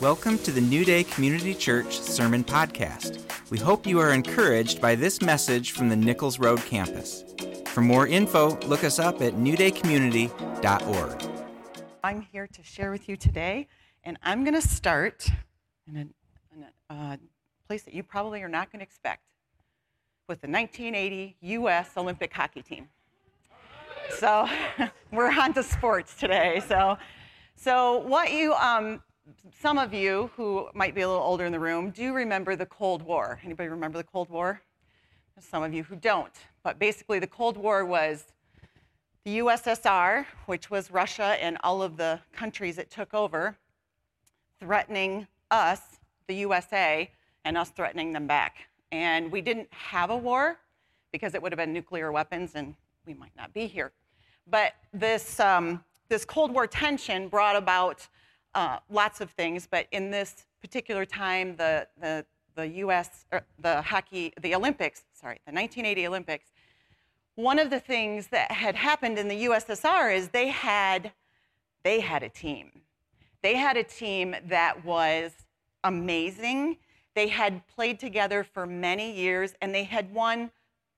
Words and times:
Welcome 0.00 0.38
to 0.38 0.50
the 0.50 0.60
New 0.60 0.84
Day 0.84 1.04
Community 1.04 1.54
Church 1.54 2.00
Sermon 2.00 2.42
Podcast. 2.42 3.22
We 3.48 3.58
hope 3.58 3.86
you 3.86 4.00
are 4.00 4.10
encouraged 4.10 4.80
by 4.80 4.96
this 4.96 5.22
message 5.22 5.70
from 5.70 5.88
the 5.88 5.94
Nichols 5.94 6.40
Road 6.40 6.58
campus. 6.66 7.24
For 7.66 7.80
more 7.80 8.08
info, 8.08 8.58
look 8.66 8.82
us 8.82 8.98
up 8.98 9.22
at 9.22 9.34
newdaycommunity.org. 9.34 11.30
I'm 12.02 12.20
here 12.20 12.48
to 12.48 12.62
share 12.64 12.90
with 12.90 13.08
you 13.08 13.16
today, 13.16 13.68
and 14.02 14.18
I'm 14.24 14.42
going 14.42 14.60
to 14.60 14.68
start 14.68 15.28
in 15.86 15.96
a, 15.96 16.00
in 16.00 16.64
a 16.90 16.92
uh, 16.92 17.16
place 17.68 17.84
that 17.84 17.94
you 17.94 18.02
probably 18.02 18.42
are 18.42 18.48
not 18.48 18.72
going 18.72 18.80
to 18.80 18.84
expect 18.84 19.22
with 20.28 20.40
the 20.40 20.48
1980 20.48 21.36
U.S. 21.40 21.90
Olympic 21.96 22.32
hockey 22.32 22.62
team. 22.62 22.88
So 24.18 24.48
we're 25.12 25.30
on 25.30 25.54
to 25.54 25.62
sports 25.62 26.16
today. 26.16 26.60
So, 26.66 26.98
so 27.54 27.98
what 27.98 28.32
you, 28.32 28.54
um, 28.54 29.00
some 29.60 29.78
of 29.78 29.94
you 29.94 30.30
who 30.36 30.68
might 30.74 30.94
be 30.94 31.02
a 31.02 31.08
little 31.08 31.22
older 31.22 31.44
in 31.44 31.52
the 31.52 31.60
room 31.60 31.90
do 31.90 32.12
remember 32.12 32.56
the 32.56 32.66
Cold 32.66 33.02
War. 33.02 33.40
Anybody 33.44 33.68
remember 33.68 33.98
the 33.98 34.04
Cold 34.04 34.28
War? 34.28 34.60
There's 35.34 35.46
some 35.46 35.62
of 35.62 35.72
you 35.72 35.82
who 35.82 35.96
don't. 35.96 36.32
But 36.62 36.78
basically, 36.78 37.18
the 37.18 37.26
Cold 37.26 37.56
War 37.56 37.84
was 37.84 38.26
the 39.24 39.38
USSR, 39.38 40.26
which 40.46 40.70
was 40.70 40.90
Russia 40.90 41.36
and 41.40 41.56
all 41.64 41.82
of 41.82 41.96
the 41.96 42.20
countries 42.32 42.78
it 42.78 42.90
took 42.90 43.14
over, 43.14 43.56
threatening 44.60 45.26
us, 45.50 45.80
the 46.26 46.34
USA, 46.36 47.10
and 47.44 47.56
us 47.56 47.70
threatening 47.70 48.12
them 48.12 48.26
back. 48.26 48.68
And 48.92 49.32
we 49.32 49.40
didn't 49.40 49.68
have 49.72 50.10
a 50.10 50.16
war 50.16 50.58
because 51.10 51.34
it 51.34 51.42
would 51.42 51.52
have 51.52 51.58
been 51.58 51.72
nuclear 51.72 52.12
weapons 52.12 52.52
and 52.54 52.74
we 53.06 53.14
might 53.14 53.34
not 53.36 53.52
be 53.54 53.66
here. 53.66 53.92
But 54.46 54.74
this, 54.92 55.40
um, 55.40 55.82
this 56.08 56.24
Cold 56.24 56.52
War 56.52 56.66
tension 56.66 57.28
brought 57.28 57.56
about 57.56 58.06
uh, 58.54 58.78
lots 58.88 59.20
of 59.20 59.30
things, 59.30 59.66
but 59.70 59.86
in 59.90 60.10
this 60.10 60.46
particular 60.60 61.04
time, 61.04 61.56
the, 61.56 61.86
the, 62.00 62.24
the 62.54 62.68
US, 62.68 63.26
er, 63.32 63.42
the 63.58 63.82
hockey, 63.82 64.32
the 64.40 64.54
Olympics, 64.54 65.04
sorry, 65.12 65.40
the 65.46 65.52
1980 65.52 66.06
Olympics, 66.06 66.52
one 67.36 67.58
of 67.58 67.70
the 67.70 67.80
things 67.80 68.28
that 68.28 68.52
had 68.52 68.76
happened 68.76 69.18
in 69.18 69.28
the 69.28 69.44
USSR 69.46 70.14
is 70.14 70.28
they 70.28 70.48
had, 70.48 71.12
they 71.82 72.00
had 72.00 72.22
a 72.22 72.28
team. 72.28 72.70
They 73.42 73.56
had 73.56 73.76
a 73.76 73.82
team 73.82 74.36
that 74.46 74.84
was 74.84 75.32
amazing. 75.82 76.78
They 77.14 77.28
had 77.28 77.66
played 77.66 77.98
together 77.98 78.44
for 78.44 78.66
many 78.66 79.12
years 79.12 79.54
and 79.60 79.74
they 79.74 79.84
had 79.84 80.14
won 80.14 80.50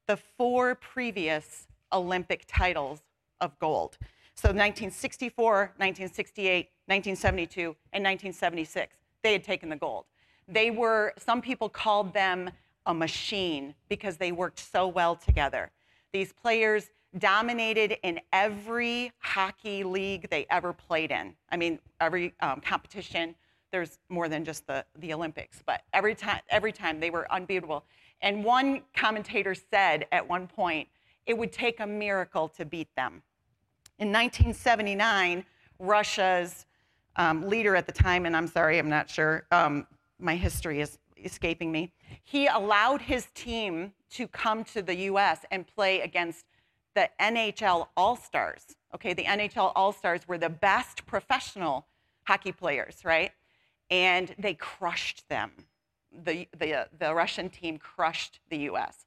the 0.06 0.16
four 0.16 0.74
previous 0.74 1.66
Olympic 1.92 2.44
titles 2.46 3.00
of 3.40 3.58
gold. 3.58 3.98
So 4.36 4.48
1964, 4.48 5.54
1968, 5.78 6.68
1972, 6.84 7.60
and 7.94 8.04
1976, 8.04 8.96
they 9.22 9.32
had 9.32 9.42
taken 9.42 9.70
the 9.70 9.76
gold. 9.76 10.04
They 10.46 10.70
were, 10.70 11.14
some 11.16 11.40
people 11.40 11.70
called 11.70 12.12
them 12.12 12.50
a 12.84 12.92
machine 12.92 13.74
because 13.88 14.18
they 14.18 14.32
worked 14.32 14.58
so 14.58 14.88
well 14.88 15.16
together. 15.16 15.70
These 16.12 16.34
players 16.34 16.90
dominated 17.18 17.96
in 18.02 18.20
every 18.30 19.10
hockey 19.20 19.82
league 19.82 20.28
they 20.28 20.46
ever 20.50 20.74
played 20.74 21.12
in. 21.12 21.34
I 21.50 21.56
mean, 21.56 21.78
every 22.00 22.34
um, 22.40 22.60
competition. 22.60 23.34
There's 23.72 23.98
more 24.10 24.28
than 24.28 24.44
just 24.44 24.66
the, 24.66 24.84
the 24.98 25.14
Olympics, 25.14 25.62
but 25.64 25.82
every 25.94 26.14
time, 26.14 26.40
every 26.50 26.72
time 26.72 27.00
they 27.00 27.10
were 27.10 27.30
unbeatable. 27.32 27.84
And 28.20 28.44
one 28.44 28.82
commentator 28.94 29.54
said 29.54 30.06
at 30.12 30.28
one 30.28 30.46
point, 30.46 30.88
it 31.24 31.36
would 31.36 31.52
take 31.52 31.80
a 31.80 31.86
miracle 31.86 32.48
to 32.50 32.64
beat 32.64 32.88
them. 32.96 33.22
In 33.98 34.08
1979, 34.08 35.42
Russia's 35.78 36.66
um, 37.16 37.48
leader 37.48 37.74
at 37.74 37.86
the 37.86 37.92
time, 37.92 38.26
and 38.26 38.36
I'm 38.36 38.46
sorry, 38.46 38.78
I'm 38.78 38.90
not 38.90 39.08
sure, 39.08 39.46
um, 39.50 39.86
my 40.18 40.36
history 40.36 40.82
is 40.82 40.98
escaping 41.24 41.72
me, 41.72 41.94
he 42.22 42.46
allowed 42.46 43.00
his 43.00 43.28
team 43.34 43.94
to 44.10 44.28
come 44.28 44.64
to 44.64 44.82
the 44.82 44.94
US 45.10 45.46
and 45.50 45.66
play 45.66 46.02
against 46.02 46.44
the 46.94 47.08
NHL 47.20 47.88
All 47.96 48.16
Stars. 48.16 48.76
Okay, 48.94 49.14
the 49.14 49.24
NHL 49.24 49.72
All 49.74 49.92
Stars 49.92 50.28
were 50.28 50.38
the 50.38 50.50
best 50.50 51.06
professional 51.06 51.86
hockey 52.24 52.52
players, 52.52 52.98
right? 53.02 53.32
And 53.90 54.34
they 54.38 54.54
crushed 54.54 55.26
them. 55.30 55.52
The, 56.12 56.48
the, 56.58 56.88
the 56.98 57.14
Russian 57.14 57.48
team 57.48 57.78
crushed 57.78 58.40
the 58.50 58.58
US. 58.70 59.05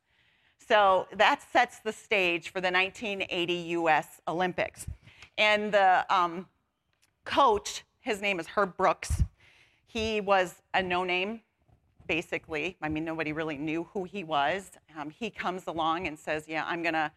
So 0.70 1.08
that 1.16 1.42
sets 1.52 1.80
the 1.80 1.92
stage 1.92 2.50
for 2.50 2.62
the 2.62 2.70
1980 2.70 3.54
US 3.54 4.22
Olympics. 4.28 4.86
And 5.36 5.72
the 5.72 6.06
um, 6.14 6.46
coach, 7.26 7.84
his 8.02 8.22
name 8.22 8.40
is 8.40 8.46
Herb 8.46 8.78
Brooks, 8.78 9.24
he 9.88 10.22
was 10.22 10.62
a 10.76 10.84
no 10.84 11.04
name, 11.04 11.42
basically. 12.06 12.78
I 12.84 12.90
mean, 12.90 13.04
nobody 13.04 13.34
really 13.34 13.58
knew 13.58 13.88
who 13.94 14.04
he 14.04 14.24
was. 14.24 14.70
Um, 14.96 15.10
he 15.10 15.32
comes 15.32 15.64
along 15.66 16.06
and 16.06 16.20
says, 16.20 16.48
Yeah, 16.48 16.64
I'm 16.68 16.84
going 16.84 16.94
to. 16.94 17.12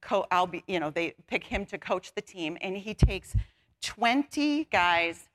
Co- 0.00 0.26
I'll 0.32 0.48
be, 0.48 0.64
you 0.66 0.80
know, 0.80 0.90
they 0.90 1.14
pick 1.28 1.44
him 1.44 1.64
to 1.66 1.78
coach 1.78 2.12
the 2.12 2.20
team, 2.20 2.58
and 2.60 2.76
he 2.76 2.92
takes 2.92 3.36
20 3.82 4.64
guys 4.64 5.28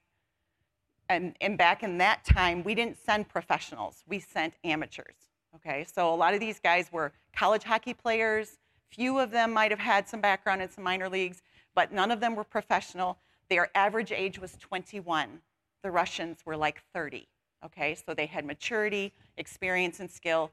and, 1.10 1.36
and, 1.42 1.58
back 1.58 1.84
in 1.84 1.98
that 1.98 2.24
time, 2.24 2.64
we 2.64 2.74
didn't 2.74 2.98
send 2.98 3.28
professionals, 3.28 4.04
we 4.08 4.20
sent 4.20 4.54
amateurs. 4.64 5.31
Okay, 5.56 5.86
so 5.92 6.14
a 6.14 6.16
lot 6.16 6.34
of 6.34 6.40
these 6.40 6.60
guys 6.60 6.92
were 6.92 7.12
college 7.36 7.64
hockey 7.64 7.94
players. 7.94 8.58
Few 8.90 9.20
of 9.20 9.32
them 9.32 9.52
might 9.52 9.72
have 9.72 9.80
had 9.80 10.08
some 10.08 10.22
background 10.22 10.62
in 10.62 10.70
some 10.70 10.84
minor 10.84 11.10
leagues, 11.10 11.42
but 11.76 11.92
none 11.92 12.10
of 12.10 12.20
them 12.20 12.36
were 12.36 12.44
professional. 12.44 13.18
Their 13.50 13.70
average 13.76 14.12
age 14.12 14.40
was 14.40 14.56
21. 14.60 15.42
The 15.84 15.92
Russians 15.92 16.40
were 16.46 16.56
like 16.56 16.82
30. 16.94 17.28
Okay, 17.66 17.96
so 17.96 18.14
they 18.14 18.26
had 18.26 18.46
maturity, 18.46 19.14
experience, 19.38 20.00
and 20.00 20.10
skill. 20.10 20.52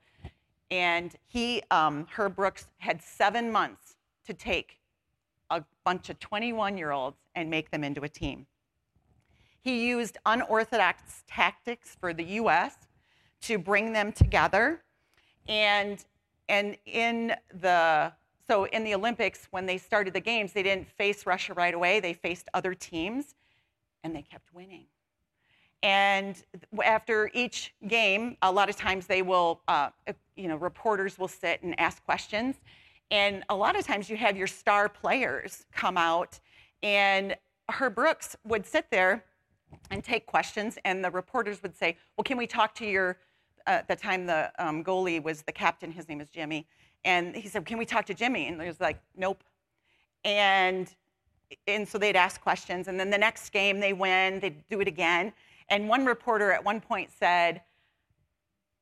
And 0.70 1.14
he, 1.26 1.62
um, 1.70 2.06
Herb 2.10 2.36
Brooks, 2.36 2.66
had 2.78 3.00
seven 3.00 3.50
months 3.50 3.96
to 4.26 4.34
take 4.34 4.78
a 5.50 5.64
bunch 5.84 6.10
of 6.10 6.18
21 6.18 6.76
year 6.76 6.90
olds 6.90 7.16
and 7.34 7.48
make 7.48 7.70
them 7.70 7.84
into 7.84 8.02
a 8.02 8.08
team. 8.08 8.46
He 9.60 9.86
used 9.88 10.18
unorthodox 10.26 11.24
tactics 11.26 11.96
for 11.98 12.12
the 12.12 12.24
US 12.24 12.74
to 13.42 13.58
bring 13.58 13.92
them 13.92 14.12
together 14.12 14.82
and, 15.48 16.04
and 16.48 16.76
in 16.86 17.34
the, 17.60 18.12
so 18.46 18.64
in 18.66 18.84
the 18.84 18.94
Olympics, 18.94 19.48
when 19.50 19.66
they 19.66 19.78
started 19.78 20.14
the 20.14 20.20
games, 20.20 20.52
they 20.52 20.62
didn't 20.62 20.88
face 20.88 21.26
Russia 21.26 21.54
right 21.54 21.74
away. 21.74 22.00
They 22.00 22.12
faced 22.12 22.48
other 22.54 22.74
teams, 22.74 23.34
and 24.04 24.14
they 24.14 24.22
kept 24.22 24.52
winning. 24.54 24.86
And 25.82 26.42
after 26.84 27.30
each 27.34 27.74
game, 27.86 28.36
a 28.42 28.50
lot 28.50 28.68
of 28.68 28.76
times 28.76 29.06
they 29.06 29.22
will, 29.22 29.60
uh, 29.68 29.90
you 30.36 30.48
know, 30.48 30.56
reporters 30.56 31.18
will 31.18 31.28
sit 31.28 31.62
and 31.62 31.78
ask 31.78 32.04
questions. 32.04 32.56
And 33.10 33.44
a 33.48 33.54
lot 33.54 33.78
of 33.78 33.86
times 33.86 34.10
you 34.10 34.16
have 34.16 34.36
your 34.36 34.46
star 34.46 34.88
players 34.88 35.64
come 35.72 35.96
out, 35.96 36.40
and 36.82 37.36
Herb 37.70 37.94
Brooks 37.94 38.36
would 38.44 38.66
sit 38.66 38.90
there 38.90 39.24
and 39.90 40.02
take 40.02 40.26
questions, 40.26 40.78
and 40.84 41.04
the 41.04 41.10
reporters 41.10 41.62
would 41.62 41.76
say, 41.76 41.96
Well, 42.16 42.24
can 42.24 42.36
we 42.36 42.46
talk 42.46 42.74
to 42.76 42.86
your 42.86 43.18
at 43.66 43.88
the 43.88 43.96
time 43.96 44.26
the 44.26 44.52
um, 44.58 44.84
goalie 44.84 45.22
was 45.22 45.42
the 45.42 45.52
captain. 45.52 45.90
His 45.90 46.08
name 46.08 46.20
is 46.20 46.28
Jimmy. 46.28 46.66
And 47.04 47.34
he 47.34 47.48
said, 47.48 47.64
Can 47.64 47.78
we 47.78 47.84
talk 47.84 48.06
to 48.06 48.14
Jimmy? 48.14 48.48
And 48.48 48.60
he 48.60 48.66
was 48.66 48.80
like, 48.80 49.00
Nope. 49.16 49.42
And, 50.24 50.92
and 51.66 51.86
so 51.86 51.98
they'd 51.98 52.16
ask 52.16 52.40
questions. 52.40 52.88
And 52.88 52.98
then 52.98 53.10
the 53.10 53.18
next 53.18 53.50
game 53.50 53.80
they 53.80 53.92
win, 53.92 54.40
they'd 54.40 54.66
do 54.68 54.80
it 54.80 54.88
again. 54.88 55.32
And 55.68 55.88
one 55.88 56.06
reporter 56.06 56.52
at 56.52 56.64
one 56.64 56.80
point 56.80 57.10
said, 57.12 57.62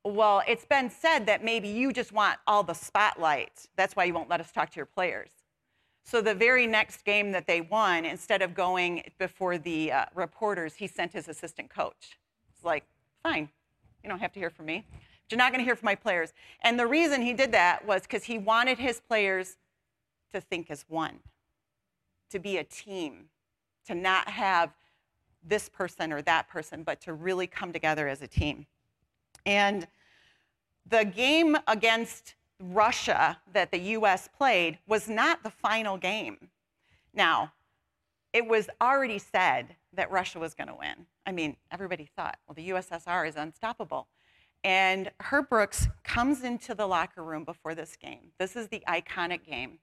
Well, 0.04 0.42
it's 0.48 0.64
been 0.64 0.90
said 0.90 1.26
that 1.26 1.44
maybe 1.44 1.68
you 1.68 1.92
just 1.92 2.12
want 2.12 2.38
all 2.46 2.62
the 2.62 2.74
spotlight. 2.74 3.66
That's 3.76 3.94
why 3.96 4.04
you 4.04 4.14
won't 4.14 4.30
let 4.30 4.40
us 4.40 4.52
talk 4.52 4.70
to 4.70 4.76
your 4.76 4.86
players. 4.86 5.30
So 6.04 6.20
the 6.20 6.34
very 6.34 6.68
next 6.68 7.04
game 7.04 7.32
that 7.32 7.48
they 7.48 7.60
won, 7.60 8.04
instead 8.04 8.40
of 8.40 8.54
going 8.54 9.02
before 9.18 9.58
the 9.58 9.90
uh, 9.90 10.04
reporters, 10.14 10.76
he 10.76 10.86
sent 10.86 11.12
his 11.12 11.26
assistant 11.26 11.68
coach. 11.68 12.16
It's 12.54 12.64
like, 12.64 12.84
fine, 13.24 13.48
you 14.06 14.10
don't 14.10 14.20
have 14.20 14.32
to 14.32 14.40
hear 14.40 14.50
from 14.50 14.66
me. 14.66 14.84
But 14.88 15.32
you're 15.32 15.38
not 15.38 15.50
going 15.52 15.58
to 15.58 15.64
hear 15.64 15.74
from 15.74 15.86
my 15.86 15.96
players. 15.96 16.32
And 16.62 16.78
the 16.78 16.86
reason 16.86 17.20
he 17.20 17.32
did 17.32 17.50
that 17.52 17.84
was 17.84 18.02
because 18.02 18.24
he 18.24 18.38
wanted 18.38 18.78
his 18.78 19.00
players 19.00 19.56
to 20.32 20.40
think 20.40 20.70
as 20.70 20.84
one, 20.88 21.18
to 22.30 22.38
be 22.38 22.56
a 22.56 22.64
team, 22.64 23.24
to 23.86 23.94
not 23.94 24.28
have 24.28 24.70
this 25.44 25.68
person 25.68 26.12
or 26.12 26.22
that 26.22 26.48
person, 26.48 26.84
but 26.84 27.00
to 27.00 27.12
really 27.12 27.48
come 27.48 27.72
together 27.72 28.06
as 28.06 28.22
a 28.22 28.28
team. 28.28 28.66
And 29.44 29.88
the 30.88 31.04
game 31.04 31.56
against 31.66 32.34
Russia 32.60 33.38
that 33.52 33.72
the 33.72 33.78
US 33.78 34.28
played 34.28 34.78
was 34.86 35.08
not 35.08 35.42
the 35.42 35.50
final 35.50 35.96
game. 35.96 36.48
Now, 37.12 37.52
it 38.32 38.46
was 38.46 38.68
already 38.80 39.18
said 39.18 39.74
that 39.92 40.10
Russia 40.10 40.38
was 40.38 40.54
going 40.54 40.68
to 40.68 40.74
win. 40.74 41.06
I 41.26 41.32
mean, 41.32 41.56
everybody 41.70 42.08
thought, 42.16 42.38
well, 42.46 42.54
the 42.54 42.70
USSR 42.70 43.28
is 43.28 43.36
unstoppable. 43.36 44.06
And 44.64 45.10
Herb 45.20 45.48
Brooks 45.48 45.88
comes 46.04 46.42
into 46.42 46.74
the 46.74 46.86
locker 46.86 47.22
room 47.22 47.44
before 47.44 47.74
this 47.74 47.96
game. 47.96 48.32
This 48.38 48.56
is 48.56 48.68
the 48.68 48.82
iconic 48.88 49.44
game. 49.44 49.78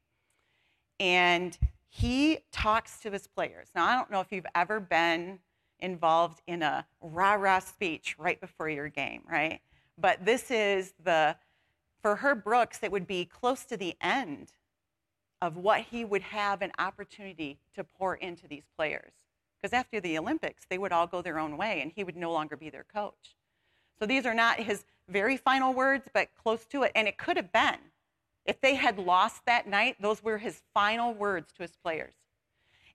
And 1.00 1.58
he 1.90 2.40
talks 2.52 3.00
to 3.02 3.12
his 3.12 3.28
players. 3.28 3.68
Now, 3.76 3.86
I 3.86 3.96
don't 3.96 4.10
know 4.10 4.20
if 4.20 4.32
you've 4.32 4.46
ever 4.56 4.80
been 4.80 5.40
involved 5.80 6.42
in 6.48 6.64
a 6.64 6.86
rah 7.02 7.34
rah 7.34 7.60
speech 7.60 8.16
right 8.18 8.40
before 8.40 8.70
your 8.70 8.90
game, 8.90 9.22
right? 9.30 9.60
But 9.98 10.26
this 10.26 10.50
is 10.50 10.94
the, 11.04 11.36
for 12.02 12.16
Herb 12.16 12.44
Brooks, 12.44 12.80
it 12.82 12.92
would 12.92 13.06
be 13.06 13.26
close 13.26 13.66
to 13.66 13.78
the 13.78 13.96
end 14.02 14.54
of 15.42 15.58
what 15.58 15.82
he 15.82 16.06
would 16.06 16.22
have 16.24 16.62
an 16.62 16.72
opportunity 16.80 17.60
to 17.76 17.84
pour 17.84 18.16
into 18.16 18.48
these 18.48 18.64
players. 18.78 19.12
Because 19.64 19.74
after 19.74 20.02
the 20.02 20.18
Olympics, 20.18 20.66
they 20.70 20.78
would 20.78 20.92
all 20.92 21.08
go 21.08 21.22
their 21.22 21.40
own 21.40 21.56
way 21.56 21.80
and 21.82 21.90
he 21.96 22.04
would 22.04 22.18
no 22.18 22.34
longer 22.34 22.58
be 22.58 22.70
their 22.70 22.84
coach. 22.84 23.38
So 23.98 24.06
these 24.06 24.26
are 24.26 24.34
not 24.34 24.60
his 24.60 24.84
very 25.08 25.38
final 25.38 25.74
words, 25.74 26.04
but 26.14 26.28
close 26.36 26.66
to 26.66 26.84
it. 26.84 26.92
And 26.96 27.08
it 27.08 27.18
could 27.18 27.38
have 27.38 27.54
been. 27.54 27.78
If 28.46 28.60
they 28.60 28.76
had 28.76 29.00
lost 29.00 29.46
that 29.46 29.66
night, 29.66 29.96
those 30.02 30.22
were 30.22 30.38
his 30.38 30.62
final 30.74 31.14
words 31.14 31.54
to 31.54 31.62
his 31.62 31.78
players. 31.78 32.14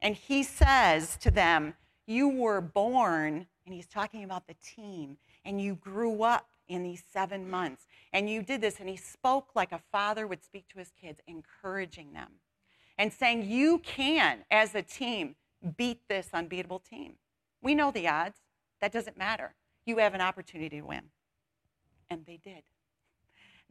And 0.02 0.14
he 0.14 0.42
says 0.42 1.16
to 1.22 1.30
them, 1.30 1.72
You 2.06 2.28
were 2.28 2.60
born, 2.60 3.46
and 3.64 3.74
he's 3.74 3.86
talking 3.86 4.22
about 4.22 4.46
the 4.46 4.56
team, 4.62 5.16
and 5.46 5.58
you 5.58 5.74
grew 5.74 6.22
up 6.22 6.48
in 6.68 6.82
these 6.82 7.02
seven 7.10 7.48
months, 7.48 7.86
and 8.12 8.28
you 8.28 8.42
did 8.42 8.60
this. 8.60 8.78
And 8.78 8.90
he 8.90 8.96
spoke 8.96 9.52
like 9.54 9.72
a 9.72 9.80
father 9.90 10.26
would 10.26 10.44
speak 10.44 10.68
to 10.68 10.78
his 10.78 10.92
kids, 11.00 11.20
encouraging 11.26 12.12
them 12.12 12.28
and 12.98 13.12
saying, 13.12 13.48
You 13.48 13.78
can, 13.78 14.44
as 14.50 14.74
a 14.74 14.82
team, 14.82 15.36
beat 15.76 16.00
this 16.08 16.28
unbeatable 16.32 16.78
team. 16.78 17.14
We 17.62 17.74
know 17.74 17.90
the 17.90 18.08
odds. 18.08 18.38
That 18.80 18.92
doesn't 18.92 19.18
matter. 19.18 19.54
You 19.86 19.98
have 19.98 20.14
an 20.14 20.20
opportunity 20.20 20.80
to 20.80 20.86
win. 20.86 21.02
And 22.10 22.24
they 22.26 22.38
did. 22.42 22.62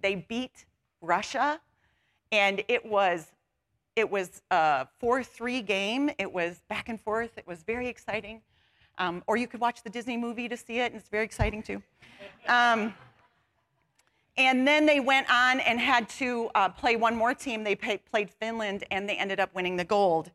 They 0.01 0.15
beat 0.15 0.65
Russia, 1.01 1.59
and 2.31 2.63
it 2.67 2.85
was 2.85 3.31
it 3.95 4.11
was 4.11 4.43
a 4.51 4.87
4-3 5.01 5.65
game. 5.65 6.11
It 6.19 6.31
was 6.31 6.61
back 6.69 6.87
and 6.87 7.01
forth. 7.01 7.35
It 7.35 7.47
was 7.47 7.63
very 7.63 7.87
exciting. 7.87 8.43
Um, 8.99 9.23
or 9.25 9.37
you 9.37 9.47
could 9.47 9.59
watch 9.59 9.81
the 9.81 9.89
Disney 9.89 10.17
movie 10.17 10.47
to 10.47 10.55
see 10.55 10.79
it, 10.79 10.91
and 10.91 10.95
it's 10.95 11.09
very 11.09 11.25
exciting 11.25 11.63
too. 11.63 11.81
Um, 12.47 12.93
and 14.37 14.67
then 14.67 14.85
they 14.85 14.99
went 14.99 15.27
on 15.31 15.59
and 15.61 15.79
had 15.79 16.07
to 16.09 16.49
uh, 16.53 16.69
play 16.69 16.95
one 16.95 17.15
more 17.15 17.33
team. 17.33 17.63
They 17.63 17.73
pay, 17.73 17.97
played 17.97 18.29
Finland, 18.29 18.83
and 18.91 19.09
they 19.09 19.17
ended 19.17 19.39
up 19.39 19.53
winning 19.55 19.77
the 19.77 19.83
gold. 19.83 20.29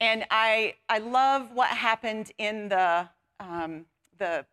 And 0.00 0.24
I, 0.30 0.74
I 0.88 0.98
love 0.98 1.50
what 1.52 1.68
happened 1.68 2.32
in 2.38 2.68
the, 2.68 3.08
um, 3.40 3.86
the, 4.18 4.44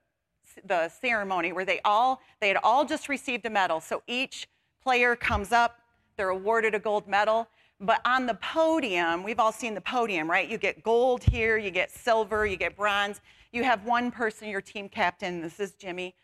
the 0.64 0.90
ceremony 0.90 1.52
where 1.52 1.66
they 1.66 1.82
all 1.84 2.22
they 2.40 2.48
had 2.48 2.58
all 2.64 2.86
just 2.86 3.10
received 3.10 3.46
a 3.46 3.50
medal. 3.50 3.80
So 3.80 4.04
each 4.08 4.48
player 4.82 5.16
comes 5.16 5.52
up, 5.52 5.80
they're 6.18 6.30
awarded 6.30 6.76
a 6.76 6.80
gold 6.80 7.08
medal. 7.08 7.48
But 7.80 8.00
on 8.06 8.26
the 8.26 8.36
podium, 8.36 9.24
we've 9.24 9.40
all 9.40 9.52
seen 9.52 9.74
the 9.74 9.82
podium, 9.82 10.30
right? 10.30 10.48
You 10.48 10.58
get 10.58 10.82
gold 10.82 11.24
here, 11.24 11.58
you 11.58 11.72
get 11.72 11.92
silver, 11.92 12.46
you 12.46 12.56
get 12.56 12.76
bronze. 12.76 13.20
You 13.52 13.64
have 13.64 13.86
one 13.86 14.12
person, 14.12 14.48
your 14.48 14.62
team 14.62 14.88
captain. 14.88 15.42
This 15.42 15.60
is 15.60 15.74
Jimmy. 15.74 16.16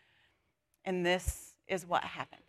And 0.84 1.04
this 1.04 1.54
is 1.68 1.84
what 1.86 2.04
happened. 2.04 2.41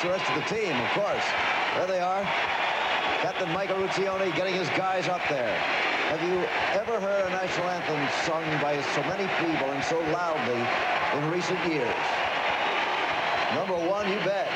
He 0.00 0.06
the 0.06 0.14
rest 0.14 0.30
of 0.30 0.36
the 0.36 0.54
team, 0.54 0.76
of 0.76 0.90
course. 0.90 1.26
There 1.74 1.86
they 1.88 1.98
are. 1.98 2.22
Captain 3.18 3.50
Mike 3.50 3.70
Eruzione 3.70 4.30
getting 4.36 4.54
his 4.54 4.68
guys 4.78 5.08
up 5.08 5.20
there. 5.28 5.58
Have 6.14 6.22
you 6.22 6.38
ever 6.78 7.00
heard 7.00 7.26
a 7.26 7.30
national 7.30 7.66
anthem 7.66 7.98
sung 8.22 8.44
by 8.62 8.80
so 8.94 9.02
many 9.10 9.26
people 9.42 9.66
and 9.74 9.82
so 9.82 9.98
loudly 10.14 10.62
in 11.18 11.30
recent 11.34 11.58
years? 11.66 11.98
Number 13.58 13.74
one, 13.74 14.06
you 14.06 14.18
bet. 14.22 14.46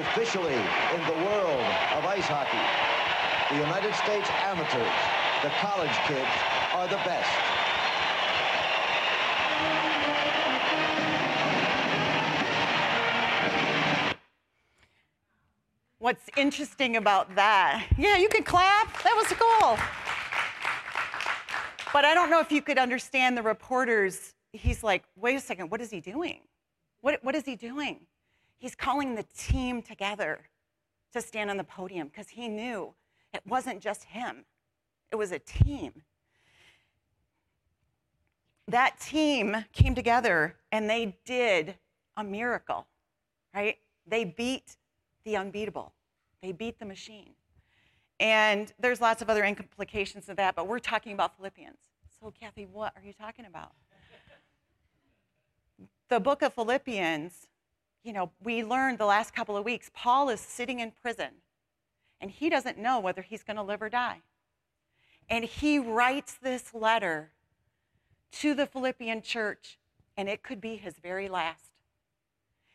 Officially 0.00 0.56
in 0.56 1.02
the 1.04 1.18
world 1.28 1.60
of 1.92 2.06
ice 2.08 2.24
hockey, 2.24 2.64
the 3.52 3.60
United 3.60 3.92
States 4.00 4.30
amateurs, 4.48 4.96
the 5.44 5.52
college 5.60 5.92
kids, 6.08 6.32
are 6.72 6.88
the 6.88 7.00
best. 7.04 7.28
Interesting 16.38 16.96
about 16.96 17.34
that. 17.34 17.86
Yeah, 17.98 18.16
you 18.16 18.28
can 18.28 18.44
clap. 18.44 19.02
That 19.02 19.14
was 19.16 19.26
cool. 19.38 19.76
But 21.92 22.04
I 22.04 22.14
don't 22.14 22.30
know 22.30 22.40
if 22.40 22.52
you 22.52 22.62
could 22.62 22.78
understand 22.78 23.36
the 23.36 23.42
reporters. 23.42 24.34
He's 24.52 24.84
like, 24.84 25.02
wait 25.16 25.36
a 25.36 25.40
second, 25.40 25.70
what 25.70 25.80
is 25.80 25.90
he 25.90 26.00
doing? 26.00 26.40
What, 27.00 27.22
what 27.22 27.34
is 27.34 27.44
he 27.44 27.56
doing? 27.56 28.00
He's 28.58 28.74
calling 28.74 29.14
the 29.14 29.24
team 29.36 29.82
together 29.82 30.40
to 31.12 31.20
stand 31.20 31.50
on 31.50 31.56
the 31.56 31.64
podium 31.64 32.08
because 32.08 32.28
he 32.28 32.48
knew 32.48 32.94
it 33.32 33.42
wasn't 33.46 33.80
just 33.80 34.04
him, 34.04 34.44
it 35.10 35.16
was 35.16 35.32
a 35.32 35.38
team. 35.38 36.02
That 38.66 39.00
team 39.00 39.64
came 39.72 39.94
together 39.94 40.56
and 40.70 40.90
they 40.90 41.16
did 41.24 41.76
a 42.16 42.24
miracle, 42.24 42.86
right? 43.54 43.78
They 44.06 44.24
beat 44.24 44.76
the 45.24 45.36
unbeatable. 45.36 45.92
They 46.42 46.52
beat 46.52 46.78
the 46.78 46.84
machine. 46.84 47.30
And 48.20 48.72
there's 48.78 49.00
lots 49.00 49.22
of 49.22 49.30
other 49.30 49.44
implications 49.44 50.28
of 50.28 50.36
that, 50.36 50.56
but 50.56 50.66
we're 50.66 50.78
talking 50.80 51.12
about 51.12 51.36
Philippians. 51.36 51.78
So, 52.20 52.32
Kathy, 52.38 52.66
what 52.66 52.92
are 52.96 53.02
you 53.02 53.12
talking 53.12 53.44
about? 53.46 53.72
the 56.08 56.18
book 56.18 56.42
of 56.42 56.54
Philippians, 56.54 57.48
you 58.02 58.12
know, 58.12 58.30
we 58.42 58.64
learned 58.64 58.98
the 58.98 59.06
last 59.06 59.34
couple 59.34 59.56
of 59.56 59.64
weeks, 59.64 59.90
Paul 59.94 60.30
is 60.30 60.40
sitting 60.40 60.80
in 60.80 60.90
prison 60.90 61.28
and 62.20 62.30
he 62.30 62.48
doesn't 62.48 62.78
know 62.78 62.98
whether 62.98 63.22
he's 63.22 63.42
going 63.42 63.56
to 63.56 63.62
live 63.62 63.82
or 63.82 63.88
die. 63.88 64.22
And 65.28 65.44
he 65.44 65.78
writes 65.78 66.36
this 66.40 66.74
letter 66.74 67.30
to 68.32 68.54
the 68.54 68.66
Philippian 68.66 69.22
church, 69.22 69.78
and 70.16 70.28
it 70.28 70.42
could 70.42 70.60
be 70.60 70.76
his 70.76 70.94
very 70.98 71.28
last. 71.28 71.70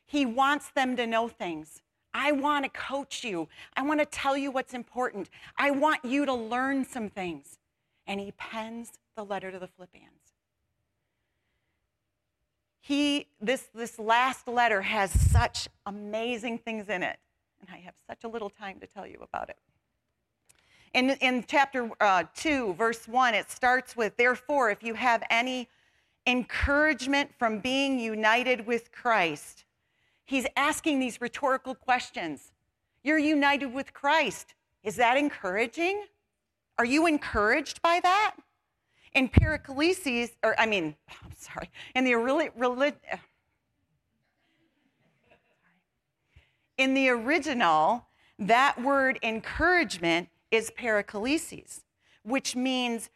He 0.06 0.26
wants 0.26 0.70
them 0.70 0.96
to 0.98 1.08
know 1.08 1.28
things. 1.28 1.82
I 2.14 2.32
want 2.32 2.66
to 2.66 2.70
coach 2.70 3.24
you. 3.24 3.48
I 3.76 3.82
want 3.82 4.00
to 4.00 4.06
tell 4.06 4.38
you 4.38 4.52
what's 4.52 4.74
important. 4.74 5.30
I 5.58 5.72
want 5.72 6.06
you 6.06 6.26
to 6.26 6.34
learn 6.34 6.86
some 6.86 7.10
things. 7.10 7.58
And 8.06 8.20
he 8.20 8.34
pens 8.34 8.92
the 9.16 9.24
letter 9.24 9.52
to 9.52 9.60
the 9.60 9.68
Philippians. 9.68 10.24
he, 12.84 13.28
this, 13.40 13.70
this 13.74 13.98
last 13.98 14.46
letter 14.46 14.82
has 14.82 15.10
such 15.10 15.70
amazing 15.86 16.58
things 16.58 16.90
in 16.90 17.02
it, 17.02 17.18
and 17.62 17.70
I 17.74 17.78
have 17.78 17.94
such 18.06 18.26
a 18.26 18.28
little 18.28 18.50
time 18.50 18.82
to 18.82 18.88
tell 18.88 19.08
you 19.08 19.20
about 19.22 19.50
it. 19.50 19.56
In, 20.94 21.12
in 21.22 21.46
chapter 21.48 21.90
uh, 22.02 22.26
2, 22.36 22.74
verse 22.74 23.08
1, 23.08 23.36
it 23.36 23.50
starts 23.50 23.96
with, 23.96 24.18
Therefore, 24.18 24.70
if 24.70 24.84
you 24.84 24.96
have 24.96 25.24
any 25.30 25.70
encouragement 26.28 27.32
from 27.40 27.60
being 27.60 28.00
united 28.00 28.68
with 28.68 28.92
Christ, 28.92 29.64
he's 30.26 30.46
asking 30.56 31.00
these 31.00 31.22
rhetorical 31.22 31.76
questions. 31.76 32.52
You're 33.04 33.18
united 33.18 33.68
with 33.68 33.94
Christ. 33.94 34.54
Is 34.84 34.96
that 34.98 35.18
encouraging? 35.18 36.04
Are 36.78 36.86
you 36.86 37.06
encouraged 37.06 37.82
by 37.82 38.00
that? 38.02 38.36
In 39.14 39.30
Periclesis, 39.30 40.32
or 40.44 40.60
I 40.60 40.66
mean, 40.66 40.96
I'm 41.24 41.32
sorry, 41.38 41.70
in 41.96 42.04
the 42.04 42.14
in 46.78 46.94
the 46.94 47.10
original, 47.10 48.08
that 48.40 48.82
word 48.82 49.20
encouragement 49.22 50.30
is 50.52 50.72
periklesis, 50.78 51.82
which 52.24 52.56
means 52.56 53.10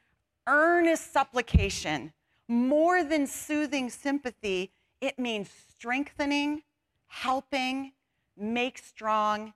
earnest 0.48 1.12
supplication. 1.12 2.14
More 2.48 3.04
than 3.04 3.28
soothing 3.28 3.90
sympathy, 3.90 4.72
it 5.02 5.20
means 5.20 5.50
strengthening, 5.70 6.64
helping, 7.08 7.94
make 8.38 8.78
strong. 8.78 9.54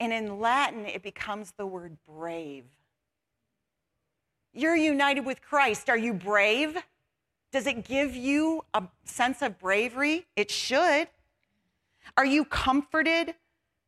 And 0.00 0.12
in 0.12 0.40
Latin, 0.40 0.86
it 0.86 1.02
becomes 1.02 1.52
the 1.56 1.66
word 1.66 1.96
brave. 2.06 2.64
You're 4.52 4.76
united 4.76 5.24
with 5.24 5.40
Christ. 5.42 5.88
Are 5.88 5.98
you 5.98 6.12
brave? 6.12 6.76
Does 7.52 7.66
it 7.66 7.84
give 7.84 8.14
you 8.14 8.64
a 8.74 8.82
sense 9.04 9.42
of 9.42 9.58
bravery? 9.58 10.26
It 10.36 10.50
should. 10.50 11.08
Are 12.16 12.26
you 12.26 12.44
comforted 12.44 13.34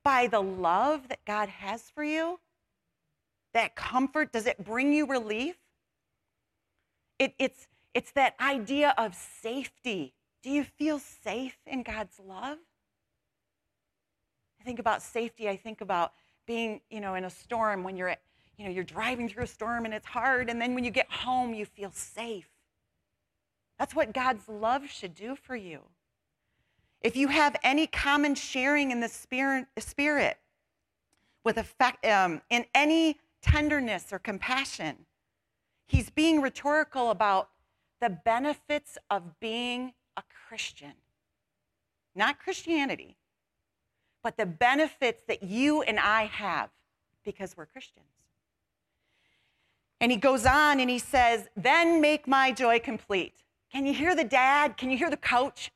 by 0.04 0.26
the 0.26 0.40
love 0.40 1.08
that 1.08 1.24
God 1.24 1.48
has 1.48 1.82
for 1.90 2.04
you? 2.04 2.38
that 3.56 3.74
comfort? 3.74 4.32
Does 4.32 4.46
it 4.46 4.62
bring 4.62 4.92
you 4.92 5.06
relief? 5.06 5.56
It, 7.18 7.34
it's, 7.38 7.66
it's 7.94 8.12
that 8.12 8.34
idea 8.38 8.94
of 8.96 9.14
safety. 9.14 10.12
Do 10.42 10.50
you 10.50 10.62
feel 10.62 10.98
safe 10.98 11.56
in 11.66 11.82
God's 11.82 12.20
love? 12.24 12.58
Think 14.66 14.78
about 14.78 15.00
safety. 15.00 15.48
I 15.48 15.56
think 15.56 15.80
about 15.80 16.12
being, 16.46 16.82
you 16.90 17.00
know, 17.00 17.14
in 17.14 17.24
a 17.24 17.30
storm 17.30 17.82
when 17.82 17.96
you're, 17.96 18.14
you 18.58 18.66
know, 18.66 18.70
you're 18.70 18.84
driving 18.84 19.28
through 19.28 19.44
a 19.44 19.46
storm 19.46 19.86
and 19.86 19.94
it's 19.94 20.06
hard, 20.06 20.50
and 20.50 20.60
then 20.60 20.74
when 20.74 20.84
you 20.84 20.90
get 20.90 21.10
home, 21.10 21.54
you 21.54 21.64
feel 21.64 21.90
safe. 21.92 22.48
That's 23.78 23.94
what 23.94 24.12
God's 24.12 24.46
love 24.48 24.86
should 24.90 25.14
do 25.14 25.36
for 25.36 25.56
you. 25.56 25.80
If 27.00 27.16
you 27.16 27.28
have 27.28 27.56
any 27.62 27.86
common 27.86 28.34
sharing 28.34 28.90
in 28.90 29.00
the 29.00 29.08
spirit, 29.08 29.66
spirit 29.78 30.36
with 31.44 31.56
effect 31.56 32.04
um, 32.04 32.42
in 32.50 32.66
any 32.74 33.18
tenderness 33.40 34.12
or 34.12 34.18
compassion. 34.18 35.06
He's 35.86 36.10
being 36.10 36.42
rhetorical 36.42 37.12
about 37.12 37.50
the 38.00 38.10
benefits 38.10 38.98
of 39.08 39.38
being 39.38 39.92
a 40.16 40.22
Christian. 40.48 40.94
Not 42.16 42.40
Christianity, 42.40 43.16
but 44.26 44.36
the 44.36 44.44
benefits 44.44 45.22
that 45.28 45.44
you 45.44 45.82
and 45.82 46.00
I 46.00 46.24
have 46.24 46.70
because 47.24 47.56
we're 47.56 47.66
Christians. 47.66 48.08
And 50.00 50.10
he 50.10 50.18
goes 50.18 50.44
on 50.44 50.80
and 50.80 50.90
he 50.90 50.98
says, 50.98 51.46
Then 51.56 52.00
make 52.00 52.26
my 52.26 52.50
joy 52.50 52.80
complete. 52.80 53.44
Can 53.70 53.86
you 53.86 53.94
hear 53.94 54.16
the 54.16 54.24
dad? 54.24 54.76
Can 54.76 54.90
you 54.90 54.98
hear 54.98 55.10
the 55.10 55.16
coach? 55.16 55.70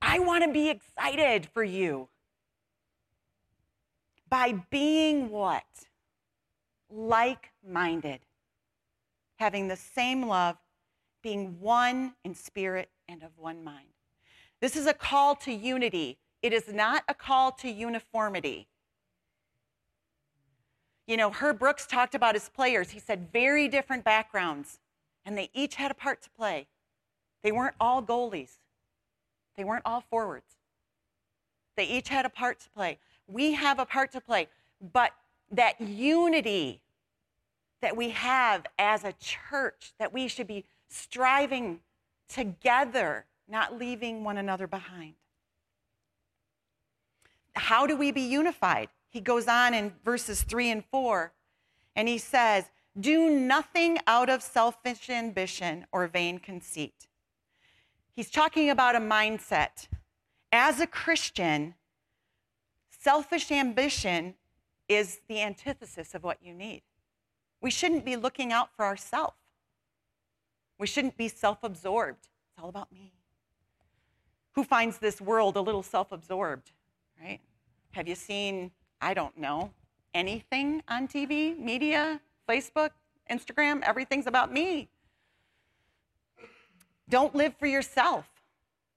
I 0.00 0.20
want 0.20 0.44
to 0.44 0.52
be 0.52 0.68
excited 0.68 1.48
for 1.52 1.64
you. 1.64 2.08
By 4.30 4.62
being 4.70 5.28
what? 5.30 5.64
like 6.88 7.50
minded, 7.68 8.20
having 9.40 9.66
the 9.66 9.74
same 9.74 10.24
love, 10.24 10.56
being 11.20 11.58
one 11.58 12.14
in 12.24 12.32
spirit 12.32 12.90
and 13.08 13.24
of 13.24 13.30
one 13.36 13.64
mind. 13.64 13.88
This 14.60 14.76
is 14.76 14.86
a 14.86 14.94
call 14.94 15.34
to 15.34 15.52
unity. 15.52 16.18
It 16.42 16.52
is 16.52 16.72
not 16.72 17.04
a 17.08 17.14
call 17.14 17.52
to 17.52 17.70
uniformity. 17.70 18.68
You 21.06 21.16
know, 21.16 21.30
Herb 21.30 21.58
Brooks 21.58 21.86
talked 21.86 22.14
about 22.14 22.34
his 22.34 22.48
players. 22.48 22.90
He 22.90 23.00
said 23.00 23.32
very 23.32 23.66
different 23.66 24.04
backgrounds, 24.04 24.78
and 25.24 25.36
they 25.36 25.50
each 25.54 25.76
had 25.76 25.90
a 25.90 25.94
part 25.94 26.22
to 26.22 26.30
play. 26.30 26.68
They 27.42 27.50
weren't 27.50 27.74
all 27.80 28.02
goalies, 28.02 28.58
they 29.56 29.64
weren't 29.64 29.82
all 29.84 30.02
forwards. 30.02 30.56
They 31.76 31.84
each 31.84 32.08
had 32.08 32.26
a 32.26 32.28
part 32.28 32.58
to 32.60 32.70
play. 32.70 32.98
We 33.28 33.52
have 33.52 33.78
a 33.78 33.86
part 33.86 34.10
to 34.12 34.20
play, 34.20 34.48
but 34.92 35.12
that 35.52 35.80
unity 35.80 36.80
that 37.80 37.96
we 37.96 38.10
have 38.10 38.66
as 38.78 39.04
a 39.04 39.12
church, 39.12 39.92
that 39.98 40.12
we 40.12 40.26
should 40.28 40.48
be 40.48 40.64
striving 40.88 41.80
together, 42.28 43.24
not 43.48 43.78
leaving 43.78 44.24
one 44.24 44.38
another 44.38 44.66
behind. 44.66 45.14
How 47.58 47.86
do 47.86 47.96
we 47.96 48.12
be 48.12 48.22
unified? 48.22 48.88
He 49.10 49.20
goes 49.20 49.48
on 49.48 49.74
in 49.74 49.92
verses 50.04 50.42
3 50.42 50.70
and 50.70 50.84
4, 50.84 51.32
and 51.96 52.08
he 52.08 52.18
says, 52.18 52.64
Do 52.98 53.30
nothing 53.30 53.98
out 54.06 54.28
of 54.28 54.42
selfish 54.42 55.10
ambition 55.10 55.86
or 55.92 56.06
vain 56.06 56.38
conceit. 56.38 57.08
He's 58.12 58.30
talking 58.30 58.70
about 58.70 58.96
a 58.96 59.00
mindset. 59.00 59.88
As 60.52 60.80
a 60.80 60.86
Christian, 60.86 61.74
selfish 62.90 63.50
ambition 63.50 64.34
is 64.88 65.20
the 65.28 65.40
antithesis 65.40 66.14
of 66.14 66.24
what 66.24 66.38
you 66.42 66.54
need. 66.54 66.82
We 67.60 67.70
shouldn't 67.70 68.04
be 68.04 68.16
looking 68.16 68.52
out 68.52 68.74
for 68.74 68.84
ourselves. 68.84 69.36
We 70.78 70.86
shouldn't 70.86 71.16
be 71.16 71.28
self 71.28 71.58
absorbed. 71.62 72.28
It's 72.50 72.62
all 72.62 72.68
about 72.68 72.92
me. 72.92 73.12
Who 74.52 74.64
finds 74.64 74.98
this 74.98 75.20
world 75.20 75.56
a 75.56 75.60
little 75.60 75.82
self 75.82 76.12
absorbed, 76.12 76.72
right? 77.20 77.40
Have 77.98 78.06
you 78.06 78.14
seen, 78.14 78.70
I 79.00 79.12
don't 79.12 79.36
know, 79.36 79.72
anything 80.14 80.84
on 80.86 81.08
TV, 81.08 81.58
media, 81.58 82.20
Facebook, 82.48 82.90
Instagram? 83.28 83.82
Everything's 83.82 84.28
about 84.28 84.52
me. 84.52 84.88
Don't 87.08 87.34
live 87.34 87.56
for 87.58 87.66
yourself. 87.66 88.28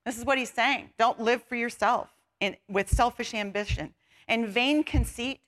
This 0.05 0.19
is 0.19 0.23
what 0.23 0.37
he's 0.37 0.51
saying. 0.53 0.91
Don't 0.99 1.19
live 1.19 1.41
for 1.41 1.55
yourself 1.55 2.09
in, 2.39 2.55
with 2.69 2.91
selfish 2.91 3.33
ambition. 3.33 3.95
And 4.27 4.47
vain 4.47 4.83
conceit 4.83 5.39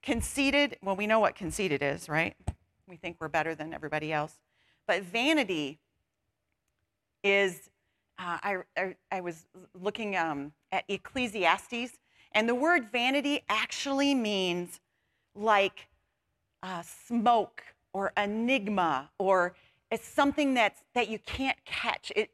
Conceited, 0.00 0.76
well, 0.84 0.94
we 0.94 1.08
know 1.08 1.18
what 1.18 1.34
conceited 1.34 1.82
is, 1.82 2.08
right? 2.08 2.36
We 2.86 2.94
think 2.94 3.16
we're 3.18 3.26
better 3.26 3.56
than 3.56 3.74
everybody 3.74 4.12
else. 4.12 4.34
But 4.86 5.02
vanity 5.02 5.80
is, 7.24 7.68
uh, 8.16 8.38
I, 8.40 8.58
I, 8.76 8.96
I, 9.10 9.20
was 9.20 9.46
looking 9.74 10.14
um, 10.14 10.52
at 10.70 10.84
Ecclesiastes, 10.86 11.98
and 12.36 12.46
the 12.46 12.54
word 12.54 12.92
vanity 12.92 13.40
actually 13.48 14.14
means 14.14 14.78
like 15.34 15.88
uh, 16.62 16.82
smoke 16.82 17.62
or 17.94 18.12
enigma, 18.14 19.10
or 19.18 19.54
it's 19.90 20.06
something 20.06 20.52
that's, 20.52 20.84
that 20.94 21.08
you 21.08 21.18
can't 21.18 21.56
catch. 21.64 22.12
It, 22.14 22.30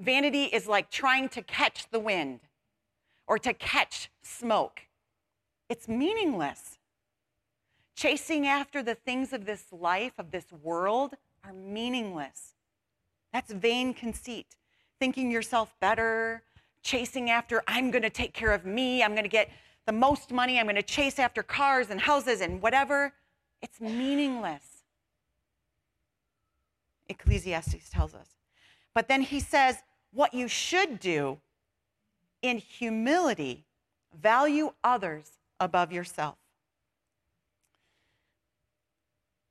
vanity 0.00 0.44
is 0.46 0.66
like 0.66 0.90
trying 0.90 1.28
to 1.28 1.42
catch 1.42 1.88
the 1.92 2.00
wind 2.00 2.40
or 3.28 3.38
to 3.38 3.54
catch 3.54 4.10
smoke. 4.24 4.80
It's 5.68 5.86
meaningless. 5.86 6.78
Chasing 7.94 8.48
after 8.48 8.82
the 8.82 8.96
things 8.96 9.32
of 9.32 9.46
this 9.46 9.66
life, 9.70 10.14
of 10.18 10.32
this 10.32 10.46
world, 10.60 11.14
are 11.44 11.52
meaningless. 11.52 12.54
That's 13.32 13.52
vain 13.52 13.94
conceit. 13.94 14.56
Thinking 14.98 15.30
yourself 15.30 15.72
better, 15.80 16.42
chasing 16.86 17.30
after, 17.30 17.62
I'm 17.66 17.90
going 17.90 18.02
to 18.02 18.10
take 18.10 18.32
care 18.32 18.52
of 18.52 18.64
me, 18.64 19.02
I'm 19.02 19.12
going 19.12 19.24
to 19.24 19.28
get 19.28 19.50
the 19.86 19.92
most 19.92 20.30
money, 20.30 20.58
I'm 20.58 20.66
going 20.66 20.76
to 20.76 20.82
chase 20.82 21.18
after 21.18 21.42
cars 21.42 21.90
and 21.90 22.00
houses 22.00 22.40
and 22.40 22.62
whatever. 22.62 23.12
It's 23.60 23.80
meaningless. 23.80 24.82
Ecclesiastes 27.08 27.90
tells 27.90 28.14
us. 28.14 28.28
But 28.94 29.08
then 29.08 29.22
he 29.22 29.40
says, 29.40 29.76
what 30.12 30.32
you 30.32 30.48
should 30.48 31.00
do 31.00 31.38
in 32.42 32.58
humility, 32.58 33.64
value 34.18 34.72
others 34.82 35.32
above 35.60 35.92
yourself. 35.92 36.36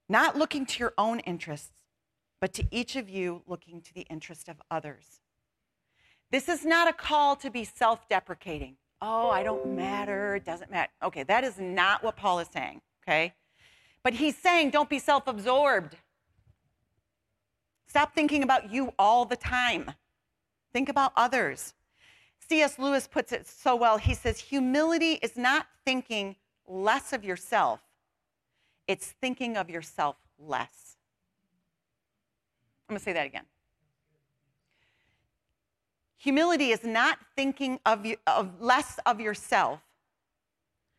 not 0.07 0.37
looking 0.37 0.65
to 0.65 0.79
your 0.79 0.93
own 0.97 1.19
interests, 1.21 1.81
but 2.39 2.53
to 2.53 2.63
each 2.71 2.95
of 2.95 3.09
you 3.09 3.41
looking 3.47 3.81
to 3.81 3.93
the 3.93 4.05
interest 4.09 4.47
of 4.47 4.61
others. 4.69 5.21
This 6.31 6.49
is 6.49 6.65
not 6.65 6.87
a 6.87 6.93
call 6.93 7.35
to 7.37 7.49
be 7.49 7.63
self 7.63 8.07
deprecating. 8.09 8.77
Oh, 9.01 9.29
I 9.29 9.43
don't 9.43 9.75
matter, 9.75 10.35
it 10.35 10.45
doesn't 10.45 10.71
matter. 10.71 10.91
Okay, 11.03 11.23
that 11.23 11.43
is 11.43 11.59
not 11.59 12.03
what 12.03 12.15
Paul 12.15 12.39
is 12.39 12.47
saying, 12.51 12.81
okay? 13.03 13.33
But 14.03 14.13
he's 14.13 14.37
saying 14.37 14.71
don't 14.71 14.89
be 14.89 14.99
self 14.99 15.27
absorbed. 15.27 15.95
Stop 17.87 18.13
thinking 18.13 18.43
about 18.43 18.71
you 18.71 18.93
all 18.99 19.25
the 19.25 19.35
time. 19.35 19.91
Think 20.73 20.89
about 20.89 21.13
others. 21.15 21.73
C.S. 22.49 22.77
Lewis 22.77 23.07
puts 23.07 23.31
it 23.31 23.47
so 23.47 23.75
well. 23.75 23.97
He 23.97 24.13
says, 24.13 24.39
Humility 24.39 25.13
is 25.21 25.37
not 25.37 25.67
thinking 25.85 26.35
less 26.67 27.13
of 27.13 27.23
yourself, 27.23 27.79
it's 28.87 29.13
thinking 29.21 29.57
of 29.57 29.69
yourself 29.69 30.17
less. 30.37 30.97
I'm 32.87 32.93
going 32.93 32.99
to 32.99 33.03
say 33.03 33.13
that 33.13 33.25
again. 33.25 33.45
Humility 36.25 36.71
is 36.71 36.83
not 36.83 37.19
thinking 37.35 37.79
of, 37.85 38.03
you, 38.03 38.17
of 38.25 38.59
less 38.59 38.97
of 39.05 39.19
yourself, 39.19 39.79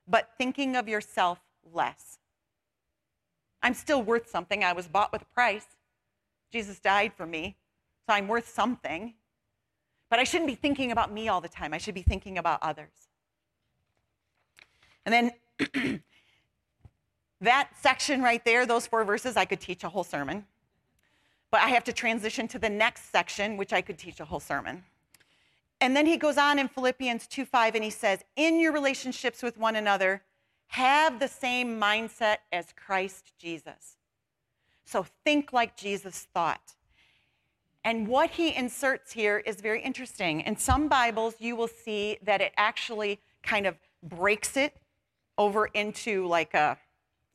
but 0.06 0.30
thinking 0.38 0.76
of 0.76 0.88
yourself 0.88 1.40
less. 1.72 2.18
I'm 3.60 3.74
still 3.74 4.04
worth 4.04 4.30
something. 4.30 4.62
I 4.62 4.72
was 4.72 4.86
bought 4.86 5.10
with 5.10 5.22
a 5.22 5.34
price. 5.34 5.66
Jesus 6.52 6.78
died 6.78 7.12
for 7.12 7.26
me, 7.26 7.56
so 8.06 8.14
I'm 8.14 8.28
worth 8.28 8.48
something. 8.48 9.14
But 10.10 10.20
I 10.20 10.22
shouldn't 10.22 10.46
be 10.46 10.54
thinking 10.54 10.92
about 10.92 11.12
me 11.12 11.26
all 11.26 11.40
the 11.40 11.48
time. 11.48 11.74
I 11.74 11.78
should 11.78 11.96
be 11.96 12.02
thinking 12.02 12.38
about 12.38 12.62
others. 12.62 13.08
And 15.04 15.32
then 15.74 16.02
that 17.40 17.70
section 17.80 18.22
right 18.22 18.44
there, 18.44 18.64
those 18.64 18.86
four 18.86 19.04
verses, 19.04 19.36
I 19.36 19.44
could 19.44 19.60
teach 19.60 19.82
a 19.82 19.88
whole 19.88 20.04
sermon. 20.04 20.46
But 21.50 21.62
I 21.62 21.70
have 21.70 21.82
to 21.82 21.92
transition 21.92 22.46
to 22.46 22.60
the 22.60 22.70
next 22.70 23.10
section, 23.10 23.56
which 23.56 23.72
I 23.72 23.80
could 23.80 23.98
teach 23.98 24.20
a 24.20 24.24
whole 24.24 24.38
sermon. 24.38 24.84
And 25.80 25.94
then 25.94 26.06
he 26.06 26.16
goes 26.16 26.38
on 26.38 26.58
in 26.58 26.68
Philippians 26.68 27.26
2 27.26 27.44
5, 27.44 27.74
and 27.74 27.84
he 27.84 27.90
says, 27.90 28.24
In 28.34 28.58
your 28.60 28.72
relationships 28.72 29.42
with 29.42 29.58
one 29.58 29.76
another, 29.76 30.22
have 30.68 31.20
the 31.20 31.28
same 31.28 31.80
mindset 31.80 32.38
as 32.52 32.72
Christ 32.72 33.32
Jesus. 33.38 33.96
So 34.84 35.06
think 35.24 35.52
like 35.52 35.76
Jesus 35.76 36.26
thought. 36.32 36.74
And 37.84 38.08
what 38.08 38.30
he 38.30 38.54
inserts 38.54 39.12
here 39.12 39.38
is 39.38 39.60
very 39.60 39.80
interesting. 39.80 40.40
In 40.40 40.56
some 40.56 40.88
Bibles, 40.88 41.36
you 41.38 41.54
will 41.54 41.68
see 41.68 42.18
that 42.22 42.40
it 42.40 42.52
actually 42.56 43.20
kind 43.42 43.66
of 43.66 43.76
breaks 44.02 44.56
it 44.56 44.76
over 45.38 45.66
into 45.66 46.26
like 46.26 46.54
a 46.54 46.78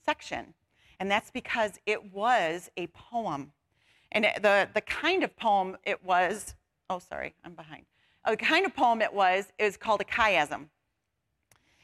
section. 0.04 0.54
And 1.00 1.10
that's 1.10 1.32
because 1.32 1.80
it 1.86 2.12
was 2.14 2.70
a 2.76 2.88
poem. 2.88 3.54
And 4.12 4.26
the, 4.26 4.68
the 4.74 4.82
kind 4.82 5.24
of 5.24 5.36
poem 5.38 5.78
it 5.86 6.04
was, 6.04 6.54
oh, 6.90 7.00
sorry, 7.00 7.34
I'm 7.46 7.54
behind. 7.54 7.86
The 8.28 8.38
kind 8.38 8.66
of 8.66 8.76
poem 8.76 9.02
it 9.02 9.14
was 9.14 9.52
is 9.58 9.78
called 9.78 10.02
a 10.02 10.06
chiasm. 10.06 10.68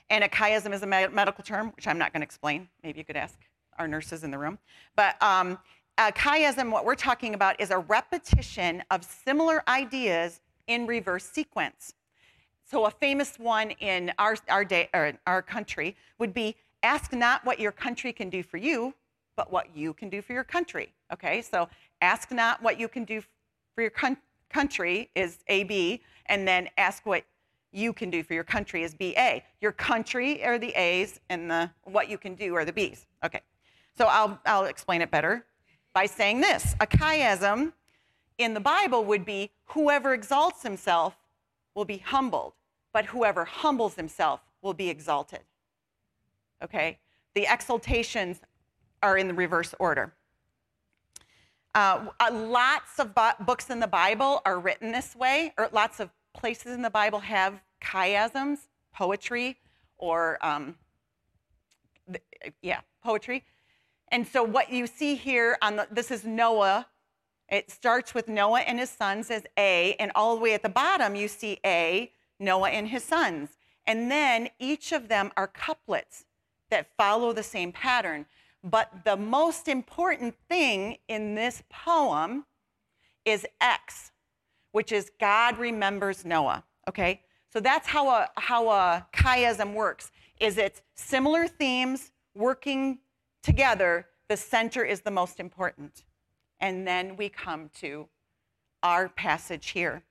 And 0.10 0.24
a 0.24 0.30
chiasm 0.30 0.74
is 0.74 0.84
a 0.84 0.88
medical 0.88 1.44
term, 1.44 1.74
which 1.76 1.88
I'm 1.88 1.98
not 1.98 2.14
going 2.14 2.22
to 2.22 2.26
explain. 2.26 2.70
Maybe 2.84 3.00
you 3.00 3.06
could 3.06 3.18
ask 3.18 3.38
our 3.78 3.88
nurses 3.88 4.24
in 4.24 4.32
the 4.32 4.38
room. 4.38 4.58
But 4.96 5.22
um, 5.22 5.60
uh, 5.98 6.12
chiasm, 6.12 6.72
what 6.72 6.86
we're 6.86 6.96
talking 6.96 7.34
about, 7.34 7.60
is 7.60 7.72
a 7.72 7.80
repetition 7.80 8.84
of 8.92 9.04
similar 9.04 9.64
ideas 9.68 10.42
in 10.68 10.86
reverse 10.86 11.26
sequence. 11.26 11.94
So, 12.64 12.86
a 12.86 12.92
famous 12.92 13.40
one 13.40 13.72
in 13.72 14.12
our, 14.18 14.36
our, 14.50 14.66
day, 14.66 14.90
or 14.94 15.14
our 15.26 15.42
country 15.42 15.96
would 16.20 16.34
be 16.34 16.56
ask 16.84 17.14
not 17.14 17.44
what 17.46 17.60
your 17.60 17.72
country 17.72 18.12
can 18.12 18.30
do 18.30 18.44
for 18.44 18.58
you, 18.58 18.94
but 19.36 19.52
what 19.52 19.76
you 19.76 19.94
can 19.94 20.10
do 20.10 20.22
for 20.22 20.34
your 20.34 20.44
country. 20.44 20.94
Okay, 21.12 21.42
so 21.42 21.70
ask 22.02 22.32
not 22.32 22.62
what 22.62 22.80
you 22.80 22.88
can 22.88 23.06
do 23.06 23.22
for 23.74 23.82
your 23.82 23.90
con- 23.90 24.18
country 24.50 25.10
is 25.16 25.40
AB, 25.48 26.02
and 26.28 26.48
then 26.48 26.70
ask 26.78 27.06
what 27.06 27.24
you 27.72 27.94
can 27.94 28.10
do 28.10 28.24
for 28.24 28.34
your 28.34 28.44
country 28.44 28.84
is 28.84 28.94
BA. 28.94 29.42
Your 29.62 29.72
country 29.72 30.44
are 30.46 30.58
the 30.58 30.72
A's, 30.72 31.20
and 31.30 31.50
the 31.50 31.70
what 31.84 32.10
you 32.10 32.18
can 32.18 32.36
do 32.36 32.56
are 32.56 32.66
the 32.66 32.74
B's. 32.74 33.06
Okay, 33.24 33.42
so 33.98 34.06
I'll, 34.06 34.40
I'll 34.46 34.66
explain 34.66 35.02
it 35.02 35.12
better 35.12 35.46
by 35.94 36.06
saying 36.06 36.42
this 36.42 36.76
a 36.80 36.88
chiasm 36.88 37.74
in 38.38 38.54
the 38.54 38.60
Bible 38.60 39.04
would 39.06 39.26
be 39.26 39.52
whoever 39.66 40.14
exalts 40.14 40.64
himself 40.64 41.16
will 41.76 41.86
be 41.86 41.98
humbled, 41.98 42.54
but 42.94 43.06
whoever 43.06 43.46
humbles 43.46 43.96
himself 43.96 44.42
will 44.62 44.74
be 44.74 44.90
exalted. 44.90 45.42
Okay? 46.64 47.00
The 47.36 47.48
exaltations 47.48 48.42
are 49.04 49.18
in 49.18 49.28
the 49.28 49.34
reverse 49.34 49.74
order. 49.80 50.14
Uh, 51.76 52.08
uh, 52.20 52.32
lots 52.32 53.00
of 53.00 53.14
books 53.46 53.70
in 53.70 53.80
the 53.80 53.88
Bible 53.88 54.42
are 54.46 54.60
written 54.60 54.92
this 54.92 55.16
way, 55.16 55.54
or 55.58 55.70
lots 55.72 56.00
of 56.00 56.10
places 56.34 56.74
in 56.74 56.82
the 56.82 56.90
Bible 56.90 57.20
have 57.20 57.62
chiasms, 57.84 58.68
poetry, 58.94 59.58
or 59.98 60.38
um, 60.46 60.76
yeah, 62.62 62.82
poetry. 63.04 63.44
And 64.10 64.26
so 64.28 64.42
what 64.44 64.72
you 64.72 64.88
see 64.88 65.16
here 65.16 65.58
on 65.62 65.76
the, 65.76 65.88
this 65.92 66.12
is 66.12 66.24
Noah. 66.24 66.88
It 67.50 67.72
starts 67.72 68.14
with 68.14 68.28
Noah 68.28 68.62
and 68.62 68.80
his 68.80 68.90
sons 68.90 69.30
as 69.32 69.44
A, 69.58 69.96
and 70.00 70.12
all 70.16 70.36
the 70.36 70.42
way 70.42 70.54
at 70.54 70.64
the 70.64 70.70
bottom 70.70 71.16
you 71.16 71.28
see 71.28 71.60
A, 71.66 72.12
Noah 72.40 72.70
and 72.70 72.88
his 72.88 73.04
sons. 73.04 73.58
And 73.86 74.12
then 74.12 74.50
each 74.60 74.92
of 74.92 75.08
them 75.08 75.32
are 75.38 75.48
couplets 75.48 76.26
that 76.70 76.88
follow 76.98 77.32
the 77.34 77.44
same 77.44 77.72
pattern. 77.72 78.26
But 78.70 78.92
the 79.06 79.16
most 79.16 79.70
important 79.70 80.36
thing 80.50 80.98
in 81.08 81.36
this 81.36 81.64
poem 81.70 82.46
is 83.24 83.46
X, 83.62 84.12
which 84.74 84.92
is 84.92 85.10
God 85.20 85.58
remembers 85.58 86.26
Noah. 86.26 86.66
Okay? 86.90 87.22
So 87.54 87.62
that's 87.62 87.88
how 87.88 88.10
a 88.10 88.30
how 88.36 88.70
a 88.70 89.08
chiasm 89.16 89.74
works. 89.74 90.12
Is 90.40 90.58
it's 90.58 90.82
similar 90.96 91.48
themes 91.48 92.12
working 92.36 93.00
together, 93.42 94.08
the 94.28 94.38
center 94.38 94.84
is 94.84 95.02
the 95.02 95.12
most 95.12 95.40
important. 95.40 96.04
And 96.60 96.86
then 96.86 97.16
we 97.16 97.30
come 97.30 97.70
to 97.80 98.10
our 98.84 99.08
passage 99.08 99.70
here. 99.70 100.04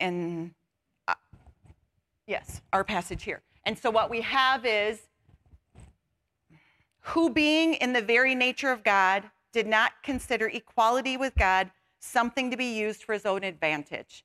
And 0.00 0.52
uh, 1.06 1.14
yes, 2.26 2.62
our 2.72 2.82
passage 2.82 3.24
here. 3.24 3.42
And 3.64 3.78
so 3.78 3.90
what 3.90 4.08
we 4.08 4.22
have 4.22 4.64
is 4.64 5.00
who, 7.10 7.28
being 7.30 7.74
in 7.74 7.92
the 7.92 8.02
very 8.02 8.34
nature 8.34 8.70
of 8.70 8.84
God, 8.84 9.30
did 9.52 9.66
not 9.66 9.92
consider 10.02 10.46
equality 10.46 11.16
with 11.16 11.34
God 11.34 11.70
something 11.98 12.50
to 12.50 12.56
be 12.56 12.78
used 12.78 13.02
for 13.02 13.12
his 13.12 13.26
own 13.26 13.42
advantage. 13.42 14.24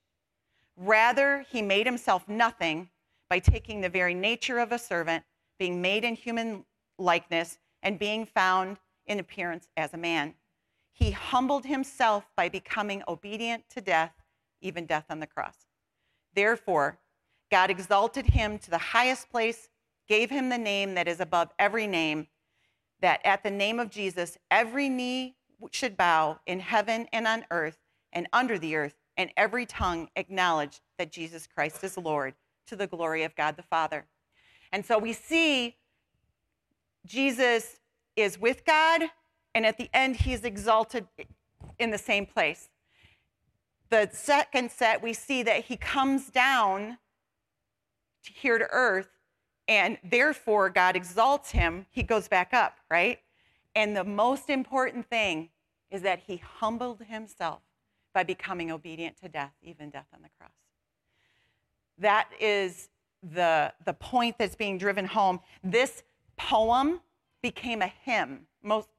Rather, 0.77 1.45
he 1.49 1.61
made 1.61 1.85
himself 1.85 2.27
nothing 2.27 2.89
by 3.29 3.39
taking 3.39 3.81
the 3.81 3.89
very 3.89 4.13
nature 4.13 4.59
of 4.59 4.71
a 4.71 4.77
servant, 4.77 5.23
being 5.57 5.81
made 5.81 6.03
in 6.03 6.15
human 6.15 6.63
likeness 6.99 7.57
and 7.81 7.97
being 7.97 8.25
found 8.25 8.77
in 9.07 9.19
appearance 9.19 9.67
as 9.75 9.93
a 9.93 9.97
man. 9.97 10.35
He 10.93 11.11
humbled 11.11 11.65
himself 11.65 12.25
by 12.37 12.49
becoming 12.49 13.01
obedient 13.07 13.63
to 13.71 13.81
death, 13.81 14.13
even 14.61 14.85
death 14.85 15.05
on 15.09 15.19
the 15.19 15.27
cross. 15.27 15.65
Therefore, 16.35 16.99
God 17.49 17.71
exalted 17.71 18.27
him 18.27 18.59
to 18.59 18.69
the 18.69 18.77
highest 18.77 19.29
place, 19.29 19.69
gave 20.07 20.29
him 20.29 20.49
the 20.49 20.57
name 20.57 20.93
that 20.93 21.07
is 21.07 21.19
above 21.19 21.49
every 21.57 21.87
name, 21.87 22.27
that 23.05 23.21
at 23.23 23.43
the 23.43 23.51
name 23.51 23.79
of 23.79 23.91
Jesus, 23.91 24.35
every 24.49 24.89
knee 24.89 25.35
should 25.69 25.95
bow 25.95 26.39
in 26.47 26.59
heaven 26.59 27.07
and 27.13 27.27
on 27.27 27.45
earth 27.51 27.77
and 28.11 28.27
under 28.33 28.57
the 28.57 28.75
earth, 28.75 28.95
and 29.15 29.29
every 29.37 29.63
tongue 29.67 30.09
acknowledge 30.15 30.81
that 30.97 31.11
Jesus 31.11 31.45
Christ 31.45 31.83
is 31.83 31.99
Lord 31.99 32.33
to 32.65 32.75
the 32.75 32.87
glory 32.87 33.21
of 33.21 33.35
God 33.35 33.57
the 33.57 33.61
Father. 33.61 34.05
And 34.71 34.83
so 34.83 34.97
we 34.97 35.13
see 35.13 35.75
Jesus 37.05 37.77
is 38.15 38.41
with 38.41 38.65
God, 38.65 39.03
and 39.53 39.67
at 39.67 39.77
the 39.77 39.91
end, 39.93 40.15
he 40.15 40.33
is 40.33 40.43
exalted 40.43 41.05
in 41.77 41.91
the 41.91 41.99
same 41.99 42.25
place. 42.25 42.69
The 43.91 44.09
second 44.11 44.71
set, 44.71 45.03
we 45.03 45.13
see 45.13 45.43
that 45.43 45.65
he 45.65 45.77
comes 45.77 46.31
down 46.31 46.97
here 48.23 48.57
to 48.57 48.65
earth, 48.71 49.09
and 49.67 49.97
therefore 50.03 50.69
God 50.69 50.95
exalts 50.95 51.51
him. 51.51 51.85
He 51.91 52.03
goes 52.03 52.27
back 52.27 52.53
up, 52.53 52.77
right? 52.89 53.19
And 53.75 53.95
the 53.95 54.03
most 54.03 54.49
important 54.49 55.09
thing 55.09 55.49
is 55.91 56.01
that 56.03 56.19
he 56.27 56.37
humbled 56.37 57.01
himself 57.07 57.61
by 58.13 58.23
becoming 58.23 58.71
obedient 58.71 59.17
to 59.21 59.29
death, 59.29 59.53
even 59.61 59.89
death 59.89 60.07
on 60.13 60.21
the 60.21 60.29
cross. 60.39 60.51
That 61.97 62.29
is 62.39 62.89
the, 63.21 63.73
the 63.85 63.93
point 63.93 64.37
that's 64.37 64.55
being 64.55 64.77
driven 64.77 65.05
home. 65.05 65.39
This 65.63 66.03
poem 66.37 67.01
became 67.41 67.81
a 67.81 67.91
hymn. 68.03 68.47
Most, 68.63 68.89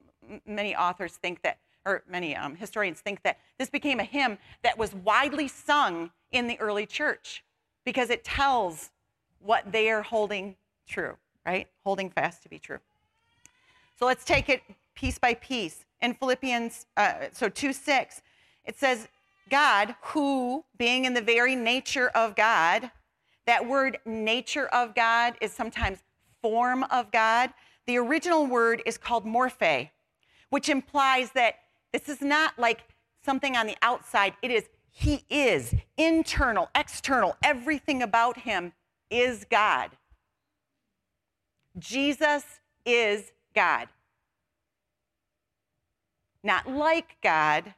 many 0.44 0.74
authors 0.74 1.16
think 1.16 1.42
that, 1.42 1.58
or 1.84 2.02
many 2.08 2.34
um, 2.34 2.56
historians 2.56 3.00
think 3.00 3.22
that 3.22 3.38
this 3.58 3.70
became 3.70 4.00
a 4.00 4.04
hymn 4.04 4.38
that 4.62 4.76
was 4.76 4.94
widely 4.94 5.48
sung 5.48 6.10
in 6.32 6.46
the 6.46 6.58
early 6.60 6.86
church 6.86 7.44
because 7.84 8.10
it 8.10 8.24
tells 8.24 8.90
what 9.40 9.70
they 9.72 9.90
are 9.90 10.02
holding 10.02 10.56
true, 10.86 11.16
right? 11.44 11.68
Holding 11.84 12.10
fast 12.10 12.42
to 12.42 12.48
be 12.48 12.58
true. 12.58 12.78
So 13.98 14.06
let's 14.06 14.24
take 14.24 14.48
it 14.48 14.62
piece 14.94 15.18
by 15.18 15.34
piece. 15.34 15.84
In 16.02 16.14
Philippians, 16.14 16.86
uh, 16.96 17.14
so 17.32 17.48
2 17.48 17.72
6, 17.72 18.22
it 18.64 18.78
says, 18.78 19.08
God, 19.48 19.94
who, 20.02 20.64
being 20.76 21.04
in 21.04 21.14
the 21.14 21.20
very 21.20 21.54
nature 21.54 22.08
of 22.08 22.34
God, 22.34 22.90
that 23.46 23.66
word 23.66 23.98
nature 24.04 24.66
of 24.66 24.94
God 24.94 25.34
is 25.40 25.52
sometimes 25.52 26.02
form 26.42 26.84
of 26.84 27.10
God. 27.12 27.50
The 27.86 27.96
original 27.98 28.46
word 28.46 28.82
is 28.84 28.98
called 28.98 29.24
morphe, 29.24 29.90
which 30.50 30.68
implies 30.68 31.30
that 31.32 31.54
this 31.92 32.08
is 32.08 32.20
not 32.20 32.58
like 32.58 32.84
something 33.24 33.56
on 33.56 33.66
the 33.66 33.76
outside, 33.82 34.34
it 34.42 34.50
is 34.50 34.68
He 34.90 35.24
is 35.30 35.74
internal, 35.96 36.68
external, 36.74 37.36
everything 37.42 38.02
about 38.02 38.38
him 38.38 38.72
is 39.10 39.44
God. 39.50 39.90
Jesus 41.78 42.44
is 42.84 43.32
God. 43.54 43.88
Not 46.42 46.68
like 46.68 47.16
God, 47.22 47.74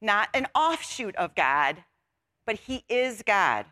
not 0.00 0.28
an 0.34 0.46
offshoot 0.54 1.16
of 1.16 1.34
God, 1.34 1.84
but 2.46 2.56
he 2.56 2.84
is 2.88 3.22
God. 3.26 3.66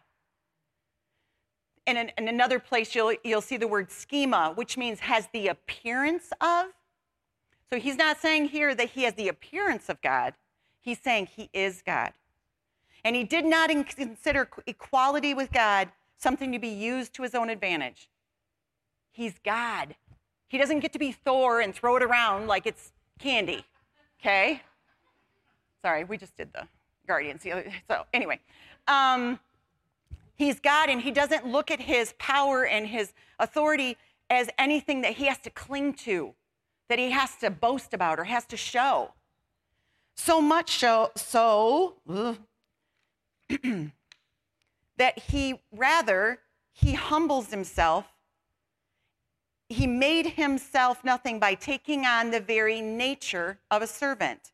And 1.87 1.97
in, 1.99 2.13
in, 2.19 2.29
another 2.29 2.59
place, 2.59 2.95
you'll, 2.95 3.15
you'll 3.25 3.41
see 3.41 3.57
the 3.57 3.69
word 3.69 3.91
schema, 3.91 4.53
which 4.55 4.77
means 4.77 5.01
has 5.01 5.29
the 5.33 5.49
appearance 5.49 6.31
of. 6.41 6.67
So 7.71 7.79
he's 7.79 7.97
not 7.97 8.19
saying 8.19 8.47
here 8.47 8.75
that 8.75 8.91
he 8.91 9.03
has 9.05 9.15
the 9.15 9.29
appearance 9.29 9.89
of 9.89 10.01
God, 10.01 10.35
he's 10.81 10.99
saying 10.99 11.27
he 11.27 11.51
is 11.53 11.83
God. 11.83 12.13
And 13.05 13.15
he 13.15 13.25
did 13.25 13.45
not 13.45 13.71
consider 13.97 14.49
equality 14.67 15.35
with 15.35 15.53
God 15.53 15.89
something 16.17 16.53
to 16.53 16.59
be 16.59 16.69
used 16.69 17.15
to 17.15 17.23
his 17.23 17.35
own 17.35 17.49
advantage. 17.49 18.09
He's 19.11 19.35
God. 19.45 19.95
He 20.49 20.59
doesn't 20.59 20.81
get 20.81 20.93
to 20.93 20.99
be 20.99 21.13
Thor 21.13 21.61
and 21.61 21.75
throw 21.75 21.97
it 21.97 22.03
around 22.03 22.47
like 22.47 22.67
it's 22.67 22.93
candy, 23.19 23.65
okay? 24.21 24.63
Sorry, 25.83 26.05
we 26.05 26.17
just 26.17 26.37
did 26.37 26.53
the 26.53 26.67
Guardians. 27.07 27.45
So, 27.89 28.05
anyway, 28.13 28.41
um, 28.87 29.39
he's 30.35 30.59
God 30.61 30.89
and 30.89 31.01
he 31.01 31.11
doesn't 31.11 31.47
look 31.47 31.71
at 31.71 31.81
his 31.81 32.15
power 32.19 32.65
and 32.65 32.87
his 32.87 33.13
authority 33.39 33.97
as 34.31 34.49
anything 34.59 35.03
that 35.03 35.15
he 35.15 35.27
has 35.27 35.39
to 35.39 35.51
cling 35.51 35.95
to, 35.95 36.35
that 36.89 36.99
he 36.99 37.11
has 37.11 37.37
to 37.37 37.51
boast 37.51 37.95
about 37.95 38.19
or 38.19 38.25
has 38.25 38.45
to 38.47 38.57
show. 38.57 39.13
So 40.15 40.41
much 40.41 40.79
so, 40.79 41.13
so 41.17 41.95
that 44.99 45.19
he 45.19 45.61
rather 45.73 46.39
he 46.73 46.95
humbles 46.95 47.51
himself. 47.51 48.07
He 49.69 49.87
made 49.87 50.27
himself 50.27 51.05
nothing 51.05 51.39
by 51.39 51.55
taking 51.55 52.07
on 52.07 52.31
the 52.31 52.41
very 52.41 52.81
nature 52.81 53.59
of 53.71 53.83
a 53.83 53.87
servant 53.87 54.53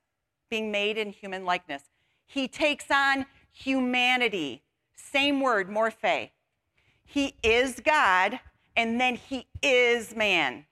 being 0.51 0.71
made 0.71 0.97
in 0.97 1.11
human 1.11 1.45
likeness. 1.45 1.83
He 2.27 2.49
takes 2.49 2.91
on 2.91 3.27
humanity. 3.53 4.63
Same 4.97 5.41
word 5.41 5.69
morphe. 5.69 6.31
He 7.05 7.35
is 7.43 7.81
god 7.81 8.41
and 8.77 9.01
then 9.01 9.17
he 9.17 9.47
is 9.63 10.17
man. 10.17 10.67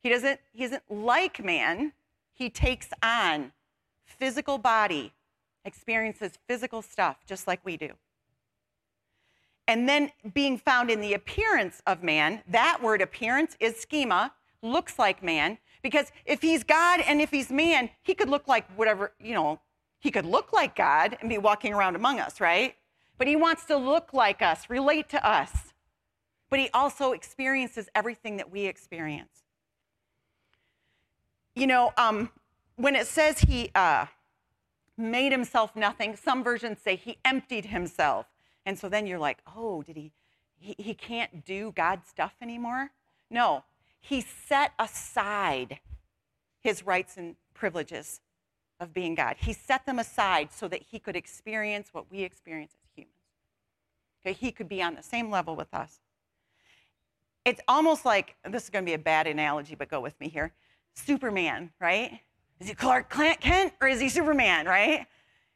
He 0.00 0.08
doesn't 0.08 0.40
he 0.52 0.64
isn't 0.64 0.84
like 0.90 1.42
man. 1.42 1.92
He 2.32 2.48
takes 2.48 2.88
on 3.02 3.52
physical 4.04 4.58
body 4.58 5.12
experiences 5.68 6.32
physical 6.48 6.82
stuff 6.82 7.18
just 7.26 7.46
like 7.46 7.60
we 7.64 7.76
do. 7.76 7.92
And 9.68 9.88
then 9.88 10.10
being 10.34 10.58
found 10.58 10.90
in 10.90 11.00
the 11.00 11.14
appearance 11.14 11.82
of 11.86 12.02
man, 12.02 12.42
that 12.48 12.82
word 12.82 13.02
appearance 13.02 13.56
is 13.60 13.76
schema, 13.78 14.32
looks 14.62 14.98
like 14.98 15.22
man, 15.22 15.58
because 15.82 16.10
if 16.24 16.42
he's 16.42 16.64
God 16.64 17.00
and 17.06 17.20
if 17.20 17.30
he's 17.30 17.50
man, 17.50 17.90
he 18.02 18.14
could 18.14 18.28
look 18.28 18.48
like 18.48 18.66
whatever, 18.76 19.12
you 19.20 19.34
know, 19.34 19.60
he 20.00 20.10
could 20.10 20.24
look 20.24 20.52
like 20.52 20.74
God 20.74 21.16
and 21.20 21.28
be 21.28 21.38
walking 21.38 21.74
around 21.74 21.96
among 21.96 22.18
us, 22.18 22.40
right? 22.40 22.74
But 23.18 23.26
he 23.26 23.36
wants 23.36 23.64
to 23.66 23.76
look 23.76 24.12
like 24.12 24.42
us, 24.42 24.70
relate 24.70 25.08
to 25.10 25.26
us. 25.26 25.74
But 26.50 26.60
he 26.60 26.70
also 26.72 27.12
experiences 27.12 27.88
everything 27.94 28.38
that 28.38 28.50
we 28.50 28.66
experience. 28.66 29.42
You 31.54 31.66
know, 31.66 31.92
um, 31.96 32.30
when 32.76 32.96
it 32.96 33.06
says 33.06 33.40
he, 33.40 33.70
uh, 33.74 34.06
made 34.98 35.32
himself 35.32 35.76
nothing. 35.76 36.16
Some 36.16 36.42
versions 36.42 36.78
say 36.82 36.96
he 36.96 37.18
emptied 37.24 37.66
himself. 37.66 38.26
And 38.66 38.78
so 38.78 38.88
then 38.88 39.06
you're 39.06 39.18
like, 39.18 39.38
oh, 39.56 39.82
did 39.82 39.96
he, 39.96 40.12
he, 40.58 40.74
he 40.78 40.94
can't 40.94 41.44
do 41.44 41.72
God's 41.74 42.08
stuff 42.08 42.34
anymore? 42.42 42.90
No, 43.30 43.64
he 44.00 44.20
set 44.20 44.72
aside 44.78 45.80
his 46.60 46.84
rights 46.84 47.16
and 47.16 47.36
privileges 47.54 48.20
of 48.80 48.92
being 48.92 49.14
God. 49.14 49.36
He 49.38 49.52
set 49.52 49.86
them 49.86 49.98
aside 49.98 50.52
so 50.52 50.68
that 50.68 50.82
he 50.90 50.98
could 50.98 51.16
experience 51.16 51.88
what 51.92 52.10
we 52.10 52.22
experience 52.22 52.72
as 52.72 52.90
humans. 52.94 53.14
Okay, 54.22 54.32
he 54.32 54.52
could 54.52 54.68
be 54.68 54.82
on 54.82 54.94
the 54.94 55.02
same 55.02 55.30
level 55.30 55.56
with 55.56 55.72
us. 55.72 56.00
It's 57.44 57.60
almost 57.66 58.04
like 58.04 58.34
this 58.48 58.64
is 58.64 58.70
going 58.70 58.84
to 58.84 58.88
be 58.88 58.94
a 58.94 58.98
bad 58.98 59.26
analogy, 59.26 59.74
but 59.74 59.88
go 59.88 60.00
with 60.00 60.18
me 60.20 60.28
here. 60.28 60.52
Superman, 60.94 61.70
right? 61.80 62.20
Is 62.60 62.68
he 62.68 62.74
Clark 62.74 63.08
Kent 63.10 63.72
or 63.80 63.88
is 63.88 64.00
he 64.00 64.08
Superman, 64.08 64.66
right? 64.66 65.06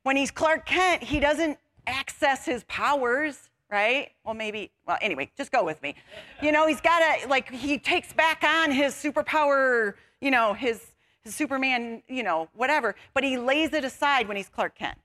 When 0.05 0.17
he's 0.17 0.31
Clark 0.31 0.67
Kent, 0.67 1.03
he 1.03 1.21
doesn't 1.21 1.59
access 1.87 2.45
his 2.45 2.65
powers, 2.65 3.51
right? 3.71 4.11
Well, 4.25 4.35
maybe, 4.35 4.71
well, 4.87 4.99
anyway, 5.01 5.31
just 5.37 5.51
go 5.51 5.65
with 5.65 5.83
me. 5.83 5.95
You 6.43 6.53
know, 6.53 6.67
he's 6.67 6.81
got 6.81 7.01
to, 7.01 7.29
like, 7.29 7.51
he 7.51 7.79
takes 7.79 8.13
back 8.13 8.45
on 8.45 8.71
his 8.71 8.95
superpower, 8.95 9.95
you 10.21 10.31
know, 10.31 10.55
his, 10.55 10.93
his 11.25 11.35
Superman, 11.35 12.03
you 12.09 12.23
know, 12.23 12.49
whatever, 12.55 12.95
but 13.15 13.25
he 13.25 13.37
lays 13.37 13.73
it 13.73 13.85
aside 13.85 14.29
when 14.29 14.37
he's 14.37 14.49
Clark 14.49 14.77
Kent. 14.77 14.99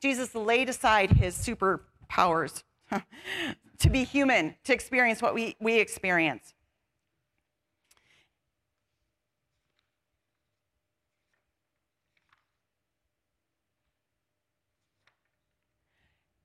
Jesus 0.00 0.34
laid 0.34 0.68
aside 0.68 1.10
his 1.10 1.36
superpowers 1.36 2.62
to 3.78 3.90
be 3.90 4.04
human, 4.04 4.54
to 4.64 4.72
experience 4.72 5.22
what 5.22 5.34
we, 5.34 5.56
we 5.60 5.78
experience. 5.78 6.53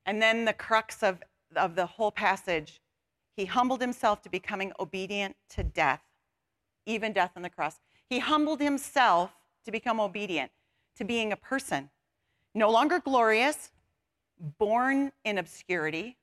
And 0.09 0.19
then 0.19 0.45
the 0.45 0.53
crux 0.53 1.03
of, 1.03 1.21
of 1.55 1.75
the 1.75 1.85
whole 1.85 2.09
passage, 2.09 2.81
he 3.37 3.45
humbled 3.45 3.79
himself 3.79 4.23
to 4.23 4.29
becoming 4.29 4.73
obedient 4.79 5.35
to 5.49 5.61
death, 5.61 6.01
even 6.87 7.13
death 7.13 7.33
on 7.35 7.43
the 7.43 7.49
cross. 7.51 7.79
He 8.09 8.17
humbled 8.17 8.59
himself 8.59 9.29
to 9.65 9.71
become 9.71 9.99
obedient, 9.99 10.51
to 10.97 11.03
being 11.03 11.31
a 11.31 11.35
person, 11.35 11.91
no 12.55 12.71
longer 12.71 12.99
glorious, 12.99 13.69
born 14.57 15.11
in 15.23 15.37
obscurity, 15.37 16.17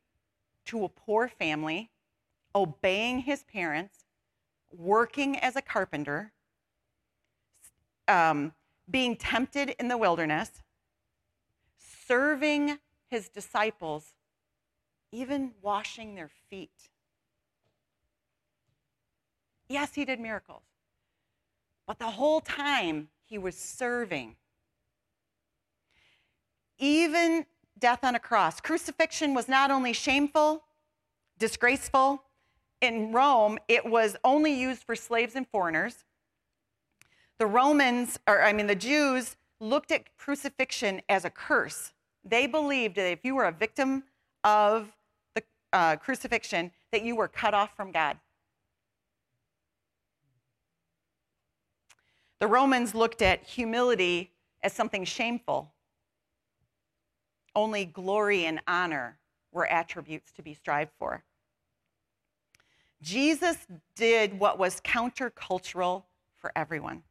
to 0.65 0.83
a 0.83 0.89
poor 0.89 1.29
family, 1.29 1.93
obeying 2.57 3.21
his 3.21 3.45
parents, 3.45 4.05
working 4.77 5.39
as 5.39 5.55
a 5.55 5.63
carpenter, 5.63 6.33
um, 8.09 8.53
being 8.91 9.15
tempted 9.15 9.77
in 9.79 9.87
the 9.87 9.97
wilderness, 9.97 10.65
serving 11.79 12.81
his 13.09 13.29
disciples, 13.29 14.15
even 15.13 15.53
washing 15.63 16.15
their 16.15 16.31
feet. 16.51 16.91
Yes, 19.69 19.95
he 19.95 20.05
did 20.05 20.21
miracles, 20.21 20.63
but 21.87 21.99
the 21.99 22.11
whole 22.11 22.41
time 22.41 23.09
he 23.25 23.39
was 23.39 23.57
serving. 23.57 24.37
Even 26.79 27.47
death 27.79 28.05
on 28.05 28.15
a 28.15 28.21
cross. 28.21 28.61
Crucifixion 28.61 29.35
was 29.35 29.49
not 29.49 29.71
only 29.71 29.93
shameful, 29.93 30.65
disgraceful, 31.39 32.23
in 32.81 33.13
Rome, 33.13 33.59
it 33.69 33.87
was 33.87 34.17
only 34.23 34.53
used 34.53 34.83
for 34.83 34.95
slaves 34.95 35.35
and 35.35 35.49
foreigners. 35.49 36.05
The 37.39 37.47
Romans, 37.47 38.19
or 38.27 38.43
I 38.43 38.53
mean, 38.53 38.67
the 38.67 38.75
Jews, 38.75 39.37
looked 39.61 39.91
at 39.91 40.17
crucifixion 40.17 41.01
as 41.09 41.25
a 41.25 41.31
curse. 41.31 41.93
They 42.29 42.47
believed 42.47 42.97
that 42.97 43.11
if 43.11 43.25
you 43.25 43.35
were 43.35 43.45
a 43.45 43.53
victim 43.53 44.03
of 44.43 44.93
the 45.35 45.43
uh, 45.73 45.97
crucifixion, 45.97 46.73
that 46.93 47.03
you 47.03 47.15
were 47.15 47.29
cut 47.29 47.55
off 47.55 47.77
from 47.77 47.93
God. 47.93 48.19
The 52.41 52.47
Romans 52.47 52.95
looked 52.95 53.23
at 53.23 53.43
humility 53.45 54.31
as 54.63 54.73
something 54.73 55.05
shameful. 55.05 55.73
Only 57.55 57.87
glory 57.87 58.45
and 58.45 58.61
honor 58.67 59.19
were 59.53 59.67
attributes 59.67 60.33
to 60.33 60.43
be 60.43 60.53
strived 60.53 60.91
for. 60.99 61.25
Jesus 63.01 63.67
did 63.95 64.39
what 64.39 64.59
was 64.59 64.81
countercultural 64.81 66.05
for 66.35 66.53
everyone. 66.57 67.03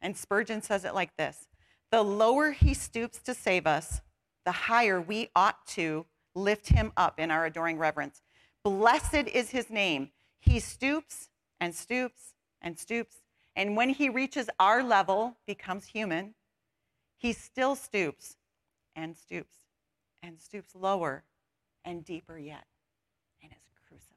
And 0.00 0.16
Spurgeon 0.16 0.62
says 0.62 0.84
it 0.84 0.94
like 0.94 1.16
this 1.16 1.46
The 1.90 2.02
lower 2.02 2.50
he 2.50 2.74
stoops 2.74 3.18
to 3.22 3.34
save 3.34 3.66
us, 3.66 4.00
the 4.46 4.52
higher 4.52 5.00
we 5.00 5.28
ought 5.34 5.66
to 5.66 6.06
lift 6.34 6.68
him 6.68 6.92
up 6.96 7.18
in 7.18 7.30
our 7.30 7.44
adoring 7.44 7.78
reverence. 7.78 8.22
Blessed 8.62 9.26
is 9.34 9.50
his 9.50 9.68
name. 9.68 10.10
He 10.38 10.60
stoops 10.60 11.28
and 11.60 11.74
stoops 11.74 12.34
and 12.62 12.78
stoops. 12.78 13.16
And 13.56 13.76
when 13.76 13.90
he 13.90 14.08
reaches 14.08 14.48
our 14.60 14.82
level, 14.84 15.36
becomes 15.46 15.86
human, 15.86 16.34
he 17.18 17.32
still 17.32 17.74
stoops 17.74 18.36
and 18.94 19.16
stoops 19.16 19.56
and 20.22 20.40
stoops 20.40 20.74
lower 20.74 21.24
and 21.84 22.04
deeper 22.04 22.38
yet 22.38 22.66
and 23.42 23.50
is 23.50 23.78
crucified. 23.88 24.14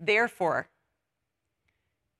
Therefore, 0.00 0.68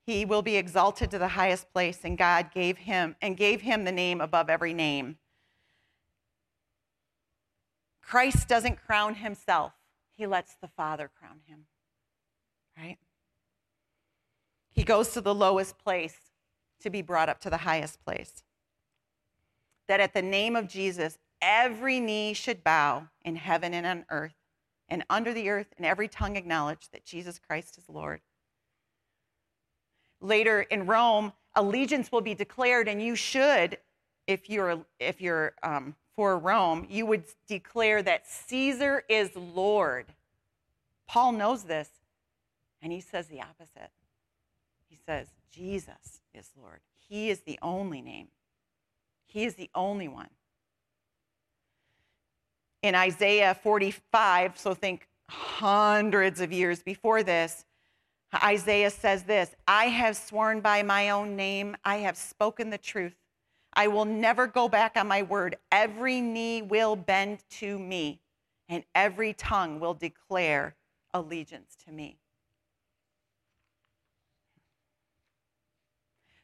he 0.05 0.25
will 0.25 0.41
be 0.41 0.57
exalted 0.57 1.11
to 1.11 1.19
the 1.19 1.29
highest 1.29 1.71
place, 1.71 1.99
and 2.03 2.17
God 2.17 2.51
gave 2.53 2.77
him 2.77 3.15
and 3.21 3.37
gave 3.37 3.61
him 3.61 3.83
the 3.83 3.91
name 3.91 4.19
above 4.19 4.49
every 4.49 4.73
name. 4.73 5.17
Christ 8.01 8.47
doesn't 8.47 8.83
crown 8.85 9.15
himself, 9.15 9.73
he 10.11 10.27
lets 10.27 10.55
the 10.55 10.67
Father 10.67 11.09
crown 11.19 11.39
him. 11.45 11.65
Right? 12.77 12.97
He 14.71 14.83
goes 14.83 15.09
to 15.09 15.21
the 15.21 15.35
lowest 15.35 15.77
place 15.77 16.17
to 16.81 16.89
be 16.89 17.01
brought 17.01 17.29
up 17.29 17.39
to 17.41 17.49
the 17.49 17.57
highest 17.57 18.03
place. 18.03 18.43
That 19.87 19.99
at 19.99 20.13
the 20.13 20.21
name 20.21 20.55
of 20.55 20.67
Jesus, 20.67 21.17
every 21.41 21.99
knee 21.99 22.33
should 22.33 22.63
bow 22.63 23.07
in 23.23 23.35
heaven 23.35 23.73
and 23.73 23.85
on 23.85 24.05
earth 24.09 24.35
and 24.91 25.05
under 25.09 25.33
the 25.33 25.49
earth, 25.49 25.73
and 25.77 25.85
every 25.85 26.09
tongue 26.09 26.35
acknowledge 26.35 26.89
that 26.91 27.05
Jesus 27.05 27.39
Christ 27.39 27.77
is 27.77 27.87
Lord. 27.87 28.19
Later 30.21 30.61
in 30.61 30.85
Rome, 30.85 31.33
allegiance 31.55 32.11
will 32.11 32.21
be 32.21 32.35
declared, 32.35 32.87
and 32.87 33.01
you 33.01 33.15
should, 33.15 33.77
if 34.27 34.49
you're, 34.49 34.79
if 34.99 35.19
you're 35.19 35.53
um, 35.63 35.95
for 36.15 36.37
Rome, 36.37 36.85
you 36.89 37.05
would 37.07 37.23
declare 37.47 38.03
that 38.03 38.27
Caesar 38.27 39.03
is 39.09 39.35
Lord. 39.35 40.05
Paul 41.07 41.33
knows 41.33 41.63
this, 41.63 41.89
and 42.81 42.91
he 42.91 43.01
says 43.01 43.27
the 43.27 43.41
opposite. 43.41 43.91
He 44.89 44.97
says, 45.05 45.27
Jesus 45.51 46.21
is 46.33 46.49
Lord. 46.61 46.79
He 47.09 47.29
is 47.29 47.41
the 47.41 47.59
only 47.61 48.01
name, 48.01 48.27
He 49.25 49.43
is 49.43 49.55
the 49.55 49.69
only 49.75 50.07
one. 50.07 50.29
In 52.81 52.95
Isaiah 52.95 53.53
45, 53.53 54.57
so 54.57 54.73
think 54.73 55.07
hundreds 55.27 56.41
of 56.41 56.51
years 56.51 56.81
before 56.81 57.21
this, 57.21 57.65
Isaiah 58.35 58.89
says 58.89 59.23
this 59.23 59.55
I 59.67 59.85
have 59.85 60.15
sworn 60.15 60.61
by 60.61 60.83
my 60.83 61.09
own 61.09 61.35
name, 61.35 61.75
I 61.83 61.97
have 61.97 62.17
spoken 62.17 62.69
the 62.69 62.77
truth. 62.77 63.15
I 63.73 63.87
will 63.87 64.05
never 64.05 64.47
go 64.47 64.67
back 64.67 64.97
on 64.97 65.07
my 65.07 65.21
word. 65.23 65.57
Every 65.71 66.19
knee 66.19 66.61
will 66.61 66.95
bend 66.95 67.39
to 67.51 67.79
me, 67.79 68.19
and 68.67 68.83
every 68.93 69.33
tongue 69.33 69.79
will 69.79 69.93
declare 69.93 70.75
allegiance 71.13 71.77
to 71.85 71.91
me. 71.91 72.17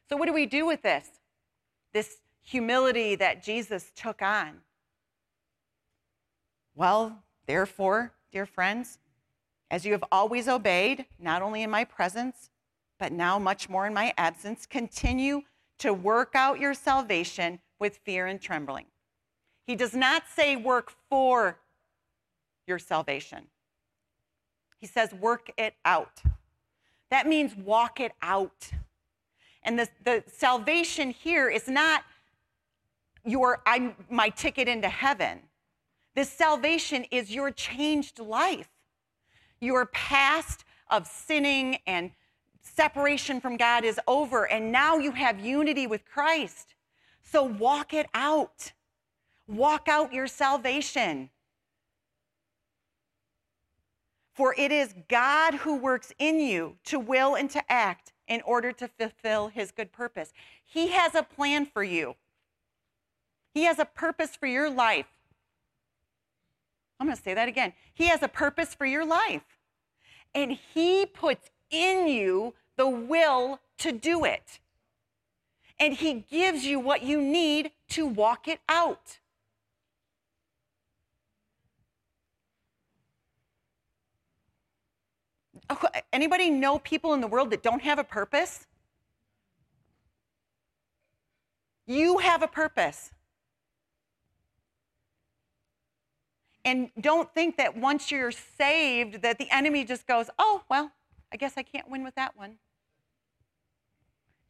So, 0.08 0.16
what 0.16 0.26
do 0.26 0.32
we 0.32 0.46
do 0.46 0.66
with 0.66 0.82
this? 0.82 1.06
This 1.92 2.16
humility 2.40 3.14
that 3.16 3.42
Jesus 3.42 3.92
took 3.94 4.22
on? 4.22 4.60
Well, 6.74 7.22
therefore, 7.46 8.14
dear 8.32 8.46
friends, 8.46 8.98
as 9.70 9.84
you 9.84 9.92
have 9.92 10.04
always 10.10 10.48
obeyed, 10.48 11.06
not 11.18 11.42
only 11.42 11.62
in 11.62 11.70
my 11.70 11.84
presence, 11.84 12.50
but 12.98 13.12
now 13.12 13.38
much 13.38 13.68
more 13.68 13.86
in 13.86 13.94
my 13.94 14.12
absence, 14.16 14.66
continue 14.66 15.42
to 15.78 15.92
work 15.92 16.32
out 16.34 16.58
your 16.58 16.74
salvation 16.74 17.60
with 17.78 17.98
fear 18.04 18.26
and 18.26 18.40
trembling. 18.40 18.86
He 19.66 19.76
does 19.76 19.94
not 19.94 20.24
say 20.34 20.56
work 20.56 20.92
for 21.10 21.58
your 22.66 22.78
salvation, 22.78 23.44
he 24.78 24.86
says 24.86 25.12
work 25.12 25.50
it 25.56 25.74
out. 25.84 26.22
That 27.10 27.26
means 27.26 27.56
walk 27.56 28.00
it 28.00 28.12
out. 28.20 28.70
And 29.62 29.78
the, 29.78 29.88
the 30.04 30.24
salvation 30.26 31.10
here 31.10 31.48
is 31.48 31.68
not 31.68 32.04
your 33.24 33.62
I'm 33.66 33.94
my 34.10 34.28
ticket 34.28 34.68
into 34.68 34.88
heaven. 34.88 35.40
This 36.14 36.30
salvation 36.30 37.04
is 37.10 37.34
your 37.34 37.50
changed 37.50 38.18
life. 38.18 38.68
Your 39.60 39.86
past 39.86 40.64
of 40.90 41.06
sinning 41.06 41.78
and 41.86 42.12
separation 42.62 43.40
from 43.40 43.56
God 43.56 43.84
is 43.84 44.00
over, 44.06 44.46
and 44.46 44.70
now 44.70 44.98
you 44.98 45.12
have 45.12 45.40
unity 45.40 45.86
with 45.86 46.04
Christ. 46.04 46.74
So 47.22 47.42
walk 47.42 47.92
it 47.92 48.06
out. 48.14 48.72
Walk 49.46 49.88
out 49.88 50.12
your 50.12 50.26
salvation. 50.26 51.30
For 54.32 54.54
it 54.56 54.70
is 54.70 54.94
God 55.08 55.54
who 55.54 55.76
works 55.76 56.12
in 56.18 56.38
you 56.38 56.76
to 56.84 56.98
will 56.98 57.34
and 57.34 57.50
to 57.50 57.72
act 57.72 58.12
in 58.28 58.40
order 58.42 58.70
to 58.72 58.86
fulfill 58.86 59.48
his 59.48 59.72
good 59.72 59.90
purpose. 59.90 60.32
He 60.64 60.88
has 60.88 61.14
a 61.14 61.22
plan 61.22 61.66
for 61.66 61.82
you, 61.82 62.14
He 63.52 63.64
has 63.64 63.78
a 63.78 63.84
purpose 63.84 64.36
for 64.36 64.46
your 64.46 64.70
life. 64.70 65.06
I'm 67.00 67.06
going 67.06 67.16
to 67.16 67.22
say 67.22 67.34
that 67.34 67.48
again. 67.48 67.72
He 67.94 68.08
has 68.08 68.22
a 68.22 68.28
purpose 68.28 68.74
for 68.74 68.86
your 68.86 69.06
life. 69.06 69.44
And 70.34 70.58
He 70.74 71.06
puts 71.06 71.50
in 71.70 72.08
you 72.08 72.54
the 72.76 72.88
will 72.88 73.60
to 73.78 73.92
do 73.92 74.24
it. 74.24 74.58
And 75.78 75.94
He 75.94 76.24
gives 76.30 76.64
you 76.64 76.80
what 76.80 77.02
you 77.02 77.20
need 77.20 77.70
to 77.90 78.06
walk 78.06 78.48
it 78.48 78.60
out. 78.68 79.18
Anybody 86.12 86.50
know 86.50 86.78
people 86.78 87.12
in 87.12 87.20
the 87.20 87.26
world 87.26 87.50
that 87.50 87.62
don't 87.62 87.82
have 87.82 87.98
a 87.98 88.04
purpose? 88.04 88.66
You 91.86 92.18
have 92.18 92.42
a 92.42 92.48
purpose. 92.48 93.12
And 96.68 96.90
don't 97.00 97.32
think 97.32 97.56
that 97.56 97.78
once 97.78 98.10
you're 98.10 98.30
saved 98.30 99.22
that 99.22 99.38
the 99.38 99.48
enemy 99.50 99.84
just 99.84 100.06
goes, 100.06 100.28
"Oh, 100.38 100.64
well, 100.68 100.92
I 101.32 101.38
guess 101.38 101.54
I 101.56 101.62
can't 101.62 101.88
win 101.88 102.04
with 102.04 102.14
that 102.16 102.36
one." 102.36 102.58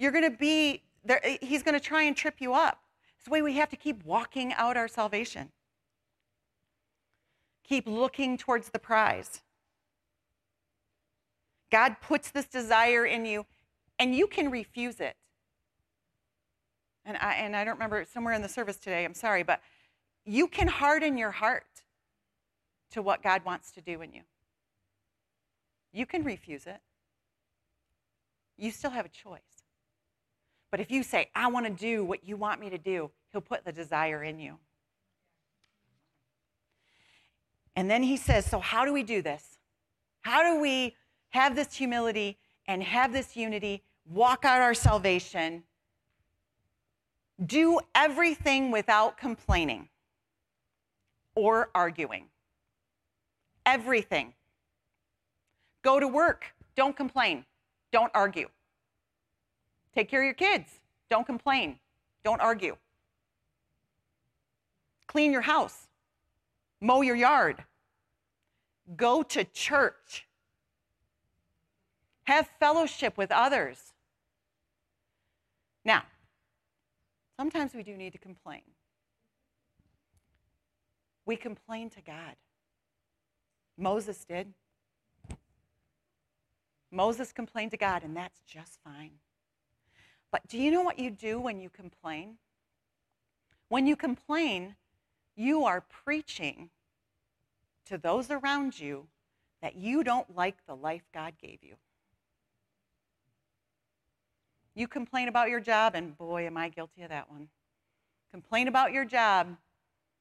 You're 0.01 0.11
going 0.11 0.29
to 0.29 0.37
be 0.37 0.83
there 1.05 1.25
eh, 1.25 1.37
he's 1.41 1.63
going 1.63 1.75
to 1.75 1.81
try 1.81 2.03
and 2.03 2.17
trip 2.17 2.41
you 2.41 2.55
up. 2.55 2.83
It's 3.15 3.27
the 3.27 3.31
way 3.31 3.41
we 3.41 3.53
have 3.53 3.69
to 3.69 3.77
keep 3.77 4.05
walking 4.05 4.53
out 4.55 4.77
our 4.77 4.89
salvation. 4.89 5.53
Keep 7.63 7.87
looking 7.87 8.37
towards 8.37 8.71
the 8.71 8.81
prize. 8.81 9.43
God 11.71 12.01
puts 12.01 12.33
this 12.33 12.47
desire 12.47 13.07
in 13.07 13.27
you, 13.27 13.47
and 14.01 14.13
you 14.13 14.27
can 14.27 14.51
refuse 14.51 14.99
it. 14.99 15.15
And 17.05 17.17
I, 17.19 17.35
and 17.35 17.55
I 17.55 17.63
don't 17.63 17.75
remember 17.75 18.05
somewhere 18.13 18.35
in 18.35 18.43
the 18.43 18.49
service 18.49 18.77
today, 18.77 19.05
I'm 19.05 19.15
sorry, 19.15 19.45
but 19.45 19.61
you 20.25 20.49
can 20.49 20.67
harden 20.67 21.17
your 21.17 21.31
heart 21.31 21.85
to 22.93 23.03
what 23.03 23.23
God 23.23 23.45
wants 23.45 23.71
to 23.73 23.81
do 23.81 24.03
in 24.03 24.13
you. 24.13 24.23
You 25.93 26.07
can 26.07 26.25
refuse 26.25 26.67
it. 26.67 26.81
You 28.57 28.71
still 28.71 28.91
have 28.91 29.07
a 29.07 29.11
choice. 29.11 29.41
But 30.71 30.81
if 30.81 30.91
you 30.91 31.03
say, 31.03 31.31
I 31.35 31.49
want 31.49 31.67
to 31.67 31.73
do 31.73 32.05
what 32.05 32.27
you 32.27 32.37
want 32.37 32.61
me 32.61 32.71
to 32.71 32.79
do, 32.79 33.11
He'll 33.33 33.41
put 33.41 33.65
the 33.65 33.73
desire 33.73 34.23
in 34.23 34.39
you. 34.39 34.59
And 37.77 37.91
then 37.91 38.03
He 38.03 38.17
says, 38.17 38.45
So, 38.45 38.59
how 38.59 38.85
do 38.85 38.93
we 38.93 39.03
do 39.03 39.23
this? 39.23 39.59
How 40.23 40.43
do 40.43 40.61
we 40.61 40.95
have 41.31 41.55
this 41.55 41.75
humility 41.75 42.39
and 42.67 42.83
have 42.83 43.13
this 43.13 43.37
unity, 43.37 43.83
walk 44.05 44.45
out 44.45 44.61
our 44.61 44.75
salvation, 44.75 45.65
do 47.45 47.81
everything 47.95 48.71
without 48.71 49.17
complaining 49.17 49.89
or 51.35 51.71
arguing. 51.75 52.27
Everything. 53.75 54.33
Go 55.83 56.01
to 56.01 56.09
work, 56.09 56.47
don't 56.75 56.97
complain, 56.97 57.45
don't 57.93 58.11
argue. 58.15 58.49
Take 59.95 60.09
care 60.09 60.23
of 60.23 60.25
your 60.25 60.35
kids, 60.35 60.81
don't 61.11 61.27
complain, 61.27 61.79
don't 62.25 62.41
argue. 62.41 62.77
Clean 65.07 65.33
your 65.33 65.43
house, 65.43 65.87
mow 66.81 67.03
your 67.03 67.17
yard, 67.17 67.65
go 68.97 69.23
to 69.23 69.45
church 69.45 70.29
have 72.29 72.47
fellowship 72.61 73.17
with 73.17 73.33
others. 73.33 73.79
Now, 75.83 76.03
sometimes 77.39 77.73
we 77.73 77.83
do 77.83 77.97
need 77.97 78.13
to 78.13 78.19
complain. 78.19 78.61
We 81.25 81.37
complain 81.37 81.89
to 81.89 82.03
God. 82.03 82.37
Moses 83.79 84.25
did. 84.25 84.53
Moses 86.91 87.33
complained 87.33 87.71
to 87.71 87.77
God, 87.77 88.03
and 88.03 88.17
that's 88.17 88.41
just 88.47 88.79
fine. 88.83 89.13
But 90.31 90.47
do 90.49 90.59
you 90.59 90.71
know 90.71 90.83
what 90.83 90.99
you 90.99 91.11
do 91.11 91.39
when 91.39 91.61
you 91.61 91.71
complain? 91.71 92.37
When 93.69 93.87
you 93.87 93.97
complain, 93.97 94.77
you 95.37 95.65
are 95.65 95.81
preaching 95.81 96.71
to 97.87 97.99
those 97.99 98.31
around 98.31 98.79
you 98.81 99.07
that 99.63 99.77
you 99.77 100.03
don't 100.03 100.35
like 100.35 100.57
the 100.67 100.75
life 100.75 101.05
God 101.13 101.35
gave 101.41 101.59
you. 101.63 101.75
You 104.75 104.87
complain 104.87 105.29
about 105.29 105.51
your 105.51 105.61
job, 105.61 105.95
and 105.95 106.17
boy, 106.17 106.47
am 106.47 106.57
I 106.57 106.69
guilty 106.69 107.03
of 107.03 107.09
that 107.09 107.31
one. 107.31 107.49
Complain 108.31 108.69
about 108.69 108.93
your 108.93 109.05
job. 109.05 109.57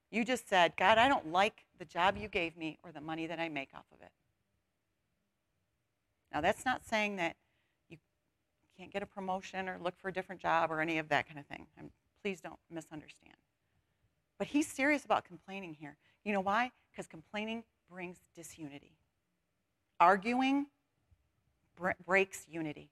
You 0.09 0.23
just 0.23 0.47
said, 0.49 0.73
God, 0.77 0.97
I 0.97 1.07
don't 1.07 1.31
like 1.31 1.65
the 1.77 1.85
job 1.85 2.17
you 2.17 2.27
gave 2.27 2.57
me 2.57 2.77
or 2.83 2.91
the 2.91 3.01
money 3.01 3.27
that 3.27 3.39
I 3.39 3.49
make 3.49 3.69
off 3.73 3.85
of 3.93 4.01
it. 4.01 4.11
Now, 6.33 6.41
that's 6.41 6.65
not 6.65 6.85
saying 6.85 7.15
that 7.17 7.35
you 7.89 7.97
can't 8.77 8.91
get 8.91 9.01
a 9.01 9.05
promotion 9.05 9.69
or 9.69 9.77
look 9.81 9.97
for 9.97 10.09
a 10.09 10.13
different 10.13 10.41
job 10.41 10.71
or 10.71 10.81
any 10.81 10.97
of 10.97 11.09
that 11.09 11.27
kind 11.27 11.39
of 11.39 11.45
thing. 11.45 11.67
I'm, 11.79 11.89
please 12.21 12.41
don't 12.41 12.59
misunderstand. 12.69 13.35
But 14.37 14.47
he's 14.47 14.67
serious 14.67 15.05
about 15.05 15.25
complaining 15.25 15.75
here. 15.79 15.97
You 16.23 16.33
know 16.33 16.41
why? 16.41 16.71
Because 16.91 17.07
complaining 17.07 17.63
brings 17.89 18.17
disunity. 18.35 18.97
Arguing 19.99 20.67
breaks 22.05 22.45
unity. 22.49 22.89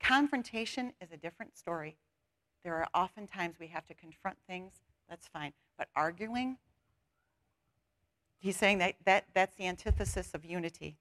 Confrontation 0.00 0.92
is 1.00 1.10
a 1.10 1.16
different 1.16 1.56
story. 1.56 1.96
There 2.62 2.74
are 2.74 2.86
often 2.94 3.26
times 3.26 3.56
we 3.58 3.68
have 3.68 3.86
to 3.86 3.94
confront 3.94 4.36
things, 4.46 4.72
that's 5.08 5.26
fine. 5.26 5.52
But 5.78 5.88
arguing, 5.96 6.58
he's 8.38 8.56
saying 8.56 8.78
that, 8.78 8.94
that 9.04 9.24
that's 9.34 9.54
the 9.56 9.66
antithesis 9.66 10.34
of 10.34 10.44
unity. 10.44 10.96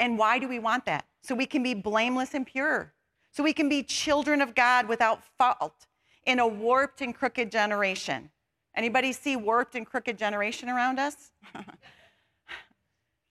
And 0.00 0.18
why 0.18 0.38
do 0.38 0.48
we 0.48 0.58
want 0.58 0.84
that? 0.86 1.06
So 1.22 1.34
we 1.34 1.46
can 1.46 1.62
be 1.62 1.74
blameless 1.74 2.34
and 2.34 2.46
pure. 2.46 2.92
So 3.32 3.42
we 3.42 3.52
can 3.52 3.68
be 3.68 3.82
children 3.82 4.40
of 4.40 4.54
God 4.54 4.88
without 4.88 5.22
fault 5.24 5.86
in 6.24 6.38
a 6.38 6.46
warped 6.46 7.00
and 7.00 7.14
crooked 7.14 7.50
generation. 7.50 8.30
Anybody 8.74 9.12
see 9.12 9.34
warped 9.36 9.74
and 9.74 9.86
crooked 9.86 10.18
generation 10.18 10.68
around 10.68 10.98
us? 10.98 11.32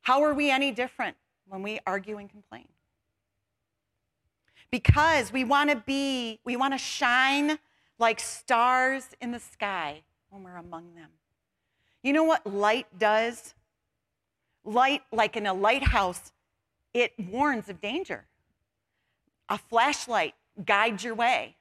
How 0.01 0.23
are 0.23 0.33
we 0.33 0.49
any 0.49 0.71
different 0.71 1.15
when 1.47 1.61
we 1.63 1.79
argue 1.85 2.17
and 2.17 2.29
complain? 2.29 2.67
Because 4.71 5.31
we 5.31 5.43
want 5.43 5.69
to 5.69 5.77
be, 5.77 6.39
we 6.43 6.57
want 6.57 6.73
to 6.73 6.77
shine 6.77 7.59
like 7.99 8.19
stars 8.19 9.09
in 9.21 9.31
the 9.31 9.39
sky 9.39 10.01
when 10.29 10.43
we're 10.43 10.57
among 10.57 10.93
them. 10.95 11.09
You 12.03 12.13
know 12.13 12.23
what 12.23 12.45
light 12.45 12.87
does? 12.97 13.53
Light, 14.63 15.01
like 15.11 15.35
in 15.35 15.45
a 15.45 15.53
lighthouse, 15.53 16.31
it 16.93 17.13
warns 17.17 17.69
of 17.69 17.81
danger. 17.81 18.25
A 19.49 19.57
flashlight 19.57 20.35
guides 20.65 21.03
your 21.03 21.15
way. 21.15 21.55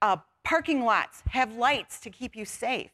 Uh, 0.00 0.18
parking 0.42 0.84
lots 0.84 1.22
have 1.30 1.56
lights 1.56 1.98
to 2.00 2.10
keep 2.10 2.36
you 2.36 2.44
safe. 2.44 2.90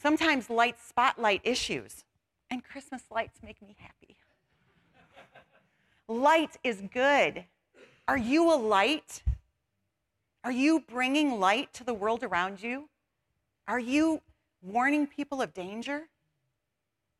Sometimes 0.00 0.48
lights 0.48 0.86
spotlight 0.86 1.40
issues, 1.42 2.04
and 2.50 2.62
Christmas 2.62 3.02
lights 3.10 3.40
make 3.42 3.60
me 3.60 3.76
happy. 3.78 4.16
light 6.08 6.56
is 6.62 6.82
good. 6.92 7.44
Are 8.06 8.18
you 8.18 8.52
a 8.52 8.56
light? 8.56 9.22
Are 10.44 10.52
you 10.52 10.84
bringing 10.86 11.40
light 11.40 11.72
to 11.74 11.84
the 11.84 11.94
world 11.94 12.22
around 12.22 12.62
you? 12.62 12.88
Are 13.66 13.80
you 13.80 14.22
warning 14.66 15.06
people 15.06 15.40
of 15.40 15.54
danger? 15.54 16.08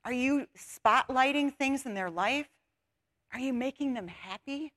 Are 0.04 0.12
you 0.12 0.46
spotlighting 0.56 1.54
things 1.54 1.87
in 1.87 1.94
their 1.94 2.11
life? 2.11 2.48
Are 3.32 3.40
you 3.40 3.52
making 3.52 3.94
them 3.94 4.09
happy? 4.09 4.72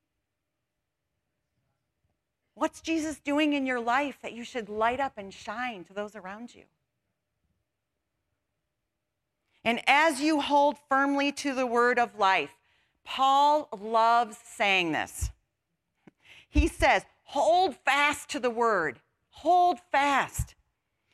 What's 2.55 2.81
Jesus 2.81 3.19
doing 3.19 3.53
in 3.53 3.65
your 3.65 3.79
life 3.79 4.17
that 4.21 4.33
you 4.33 4.43
should 4.43 4.69
light 4.69 4.99
up 4.99 5.13
and 5.17 5.33
shine 5.33 5.83
to 5.85 5.93
those 5.93 6.15
around 6.15 6.53
you? 6.53 6.63
And 9.63 9.81
as 9.87 10.21
you 10.21 10.41
hold 10.41 10.77
firmly 10.89 11.31
to 11.33 11.53
the 11.53 11.67
word 11.67 11.99
of 11.99 12.17
life, 12.17 12.51
Paul 13.05 13.69
loves 13.79 14.37
saying 14.43 14.91
this. 14.91 15.31
He 16.49 16.67
says, 16.67 17.03
hold 17.23 17.75
fast 17.75 18.29
to 18.29 18.39
the 18.39 18.49
word, 18.49 18.99
hold 19.29 19.79
fast. 19.91 20.55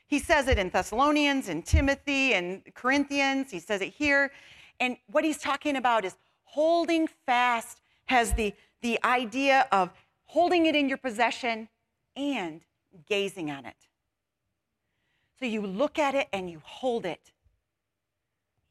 He 0.07 0.19
says 0.19 0.47
it 0.47 0.59
in 0.59 0.69
Thessalonians, 0.69 1.49
in 1.49 1.63
Timothy, 1.63 2.33
and 2.33 2.61
Corinthians. 2.75 3.51
He 3.51 3.59
says 3.59 3.81
it 3.81 3.93
here. 3.93 4.31
And 4.79 4.97
what 5.07 5.23
he's 5.23 5.39
talking 5.39 5.75
about 5.75 6.05
is 6.05 6.15
holding 6.43 7.07
fast 7.25 7.81
has 8.05 8.33
the, 8.33 8.53
the 8.81 8.99
idea 9.03 9.67
of 9.71 9.91
holding 10.25 10.65
it 10.67 10.75
in 10.75 10.87
your 10.87 10.97
possession 10.97 11.69
and 12.15 12.61
gazing 13.07 13.49
on 13.49 13.65
it. 13.65 13.75
So 15.39 15.45
you 15.45 15.61
look 15.61 15.99
at 15.99 16.15
it 16.15 16.27
and 16.31 16.49
you 16.49 16.61
hold 16.63 17.05
it. 17.05 17.31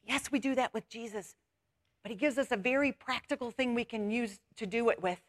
Yes, 0.06 0.30
we 0.30 0.38
do 0.38 0.54
that 0.54 0.72
with 0.72 0.88
Jesus, 0.88 1.34
but 2.02 2.10
he 2.10 2.16
gives 2.16 2.38
us 2.38 2.48
a 2.50 2.56
very 2.56 2.92
practical 2.92 3.50
thing 3.50 3.74
we 3.74 3.84
can 3.84 4.10
use 4.10 4.38
to 4.56 4.66
do 4.66 4.88
it 4.90 5.02
with. 5.02 5.20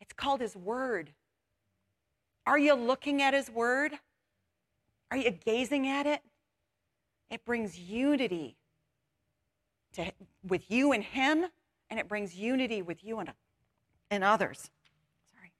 It's 0.00 0.12
called 0.12 0.40
his 0.40 0.56
word. 0.56 1.12
Are 2.46 2.58
you 2.58 2.74
looking 2.74 3.22
at 3.22 3.34
his 3.34 3.50
word? 3.50 3.98
Are 5.14 5.16
you 5.16 5.30
gazing 5.30 5.86
at 5.86 6.08
it? 6.08 6.22
It 7.30 7.44
brings 7.44 7.78
unity 7.78 8.56
to, 9.92 10.10
with 10.42 10.68
you 10.68 10.90
and 10.90 11.04
Him, 11.04 11.44
and 11.88 12.00
it 12.00 12.08
brings 12.08 12.34
unity 12.34 12.82
with 12.82 13.04
you 13.04 13.20
and, 13.20 13.30
and 14.10 14.24
others. 14.24 14.70
Sorry. 15.32 15.52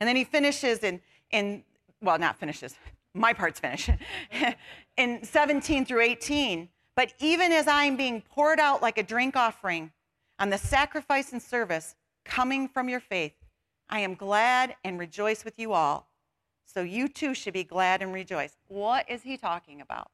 And 0.00 0.08
then 0.08 0.16
he 0.16 0.24
finishes 0.24 0.78
in, 0.78 1.02
in 1.30 1.62
well, 2.00 2.18
not 2.18 2.38
finishes, 2.38 2.74
my 3.12 3.34
part's 3.34 3.60
finished, 3.60 3.90
in 4.96 5.22
17 5.22 5.84
through 5.84 6.00
18. 6.00 6.70
But 6.96 7.12
even 7.18 7.52
as 7.52 7.68
I 7.68 7.84
am 7.84 7.98
being 7.98 8.22
poured 8.22 8.60
out 8.60 8.80
like 8.80 8.96
a 8.96 9.02
drink 9.02 9.36
offering 9.36 9.92
on 10.38 10.48
the 10.48 10.56
sacrifice 10.56 11.32
and 11.32 11.42
service 11.42 11.96
coming 12.24 12.66
from 12.66 12.88
your 12.88 13.00
faith, 13.00 13.34
I 13.90 14.00
am 14.00 14.14
glad 14.14 14.74
and 14.84 14.98
rejoice 14.98 15.44
with 15.44 15.58
you 15.58 15.74
all. 15.74 16.07
So 16.68 16.82
you 16.82 17.08
too 17.08 17.32
should 17.32 17.54
be 17.54 17.64
glad 17.64 18.02
and 18.02 18.12
rejoice. 18.12 18.58
What 18.68 19.08
is 19.08 19.22
he 19.22 19.38
talking 19.38 19.80
about? 19.80 20.10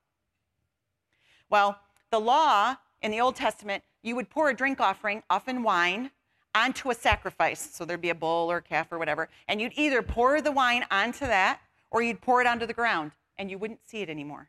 Well, 1.51 1.81
the 2.11 2.21
law 2.21 2.77
in 3.03 3.11
the 3.11 3.21
Old 3.21 3.35
Testament, 3.35 3.83
you 4.03 4.15
would 4.15 4.31
pour 4.31 4.49
a 4.49 4.55
drink 4.55 4.81
offering, 4.81 5.25
often 5.29 5.65
wine, 5.65 6.13
onto 6.55 6.91
a 6.91 6.95
sacrifice. 6.95 7.71
So 7.73 7.85
there'd 7.85 8.01
be 8.01 8.11
a 8.11 8.15
bull 8.15 8.51
or 8.51 8.59
a 8.59 8.63
calf 8.63 8.93
or 8.93 8.99
whatever. 9.01 9.29
And 9.49 9.61
you'd 9.61 9.73
either 9.75 10.01
pour 10.01 10.41
the 10.41 10.53
wine 10.53 10.85
onto 10.93 11.27
that 11.27 11.61
or 11.91 12.03
you'd 12.03 12.21
pour 12.21 12.41
it 12.41 12.47
onto 12.47 12.67
the 12.67 12.73
ground 12.73 13.11
and 13.37 13.51
you 13.51 13.59
wouldn't 13.59 13.81
see 13.85 14.03
it 14.03 14.09
anymore. 14.09 14.49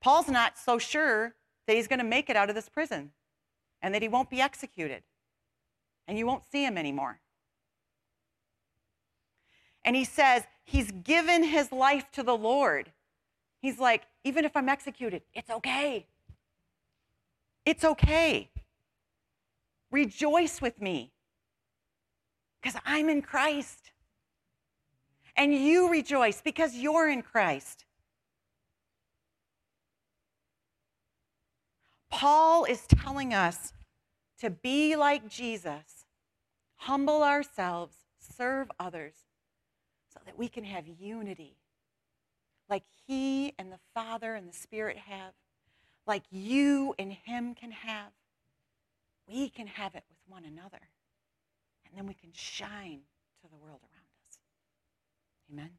Paul's 0.00 0.28
not 0.28 0.58
so 0.58 0.78
sure 0.78 1.34
that 1.66 1.74
he's 1.74 1.88
going 1.88 2.00
to 2.00 2.04
make 2.04 2.28
it 2.28 2.36
out 2.36 2.50
of 2.50 2.54
this 2.54 2.68
prison 2.68 3.12
and 3.80 3.94
that 3.94 4.02
he 4.02 4.08
won't 4.08 4.28
be 4.28 4.42
executed 4.42 5.02
and 6.06 6.18
you 6.18 6.26
won't 6.26 6.44
see 6.44 6.64
him 6.64 6.76
anymore. 6.76 7.20
And 9.86 9.94
he 9.94 10.04
says 10.04 10.42
he's 10.64 10.90
given 10.90 11.44
his 11.44 11.70
life 11.70 12.10
to 12.12 12.24
the 12.24 12.36
Lord. 12.36 12.92
He's 13.62 13.78
like, 13.78 14.02
even 14.24 14.44
if 14.44 14.56
I'm 14.56 14.68
executed, 14.68 15.22
it's 15.32 15.48
okay. 15.48 16.06
It's 17.64 17.84
okay. 17.84 18.50
Rejoice 19.92 20.60
with 20.60 20.82
me 20.82 21.12
because 22.60 22.78
I'm 22.84 23.08
in 23.08 23.22
Christ. 23.22 23.92
And 25.36 25.54
you 25.54 25.88
rejoice 25.88 26.40
because 26.40 26.74
you're 26.74 27.08
in 27.08 27.22
Christ. 27.22 27.84
Paul 32.10 32.64
is 32.64 32.86
telling 32.86 33.34
us 33.34 33.72
to 34.40 34.50
be 34.50 34.96
like 34.96 35.28
Jesus, 35.28 36.06
humble 36.76 37.22
ourselves, 37.22 37.94
serve 38.18 38.70
others, 38.80 39.25
that 40.26 40.36
we 40.36 40.48
can 40.48 40.64
have 40.64 40.84
unity 40.86 41.56
like 42.68 42.84
he 43.06 43.54
and 43.58 43.70
the 43.70 43.78
Father 43.94 44.34
and 44.34 44.48
the 44.48 44.56
Spirit 44.56 44.96
have 44.96 45.32
like 46.06 46.22
you 46.30 46.94
and 46.98 47.12
him 47.12 47.54
can 47.54 47.70
have, 47.72 48.12
we 49.28 49.48
can 49.48 49.66
have 49.66 49.94
it 49.94 50.04
with 50.08 50.18
one 50.28 50.44
another. 50.44 50.80
And 51.84 51.96
then 51.96 52.06
we 52.06 52.14
can 52.14 52.30
shine 52.32 53.00
to 53.42 53.48
the 53.50 53.56
world 53.56 53.80
around 53.82 54.06
us. 54.28 54.38
Amen. 55.52 55.70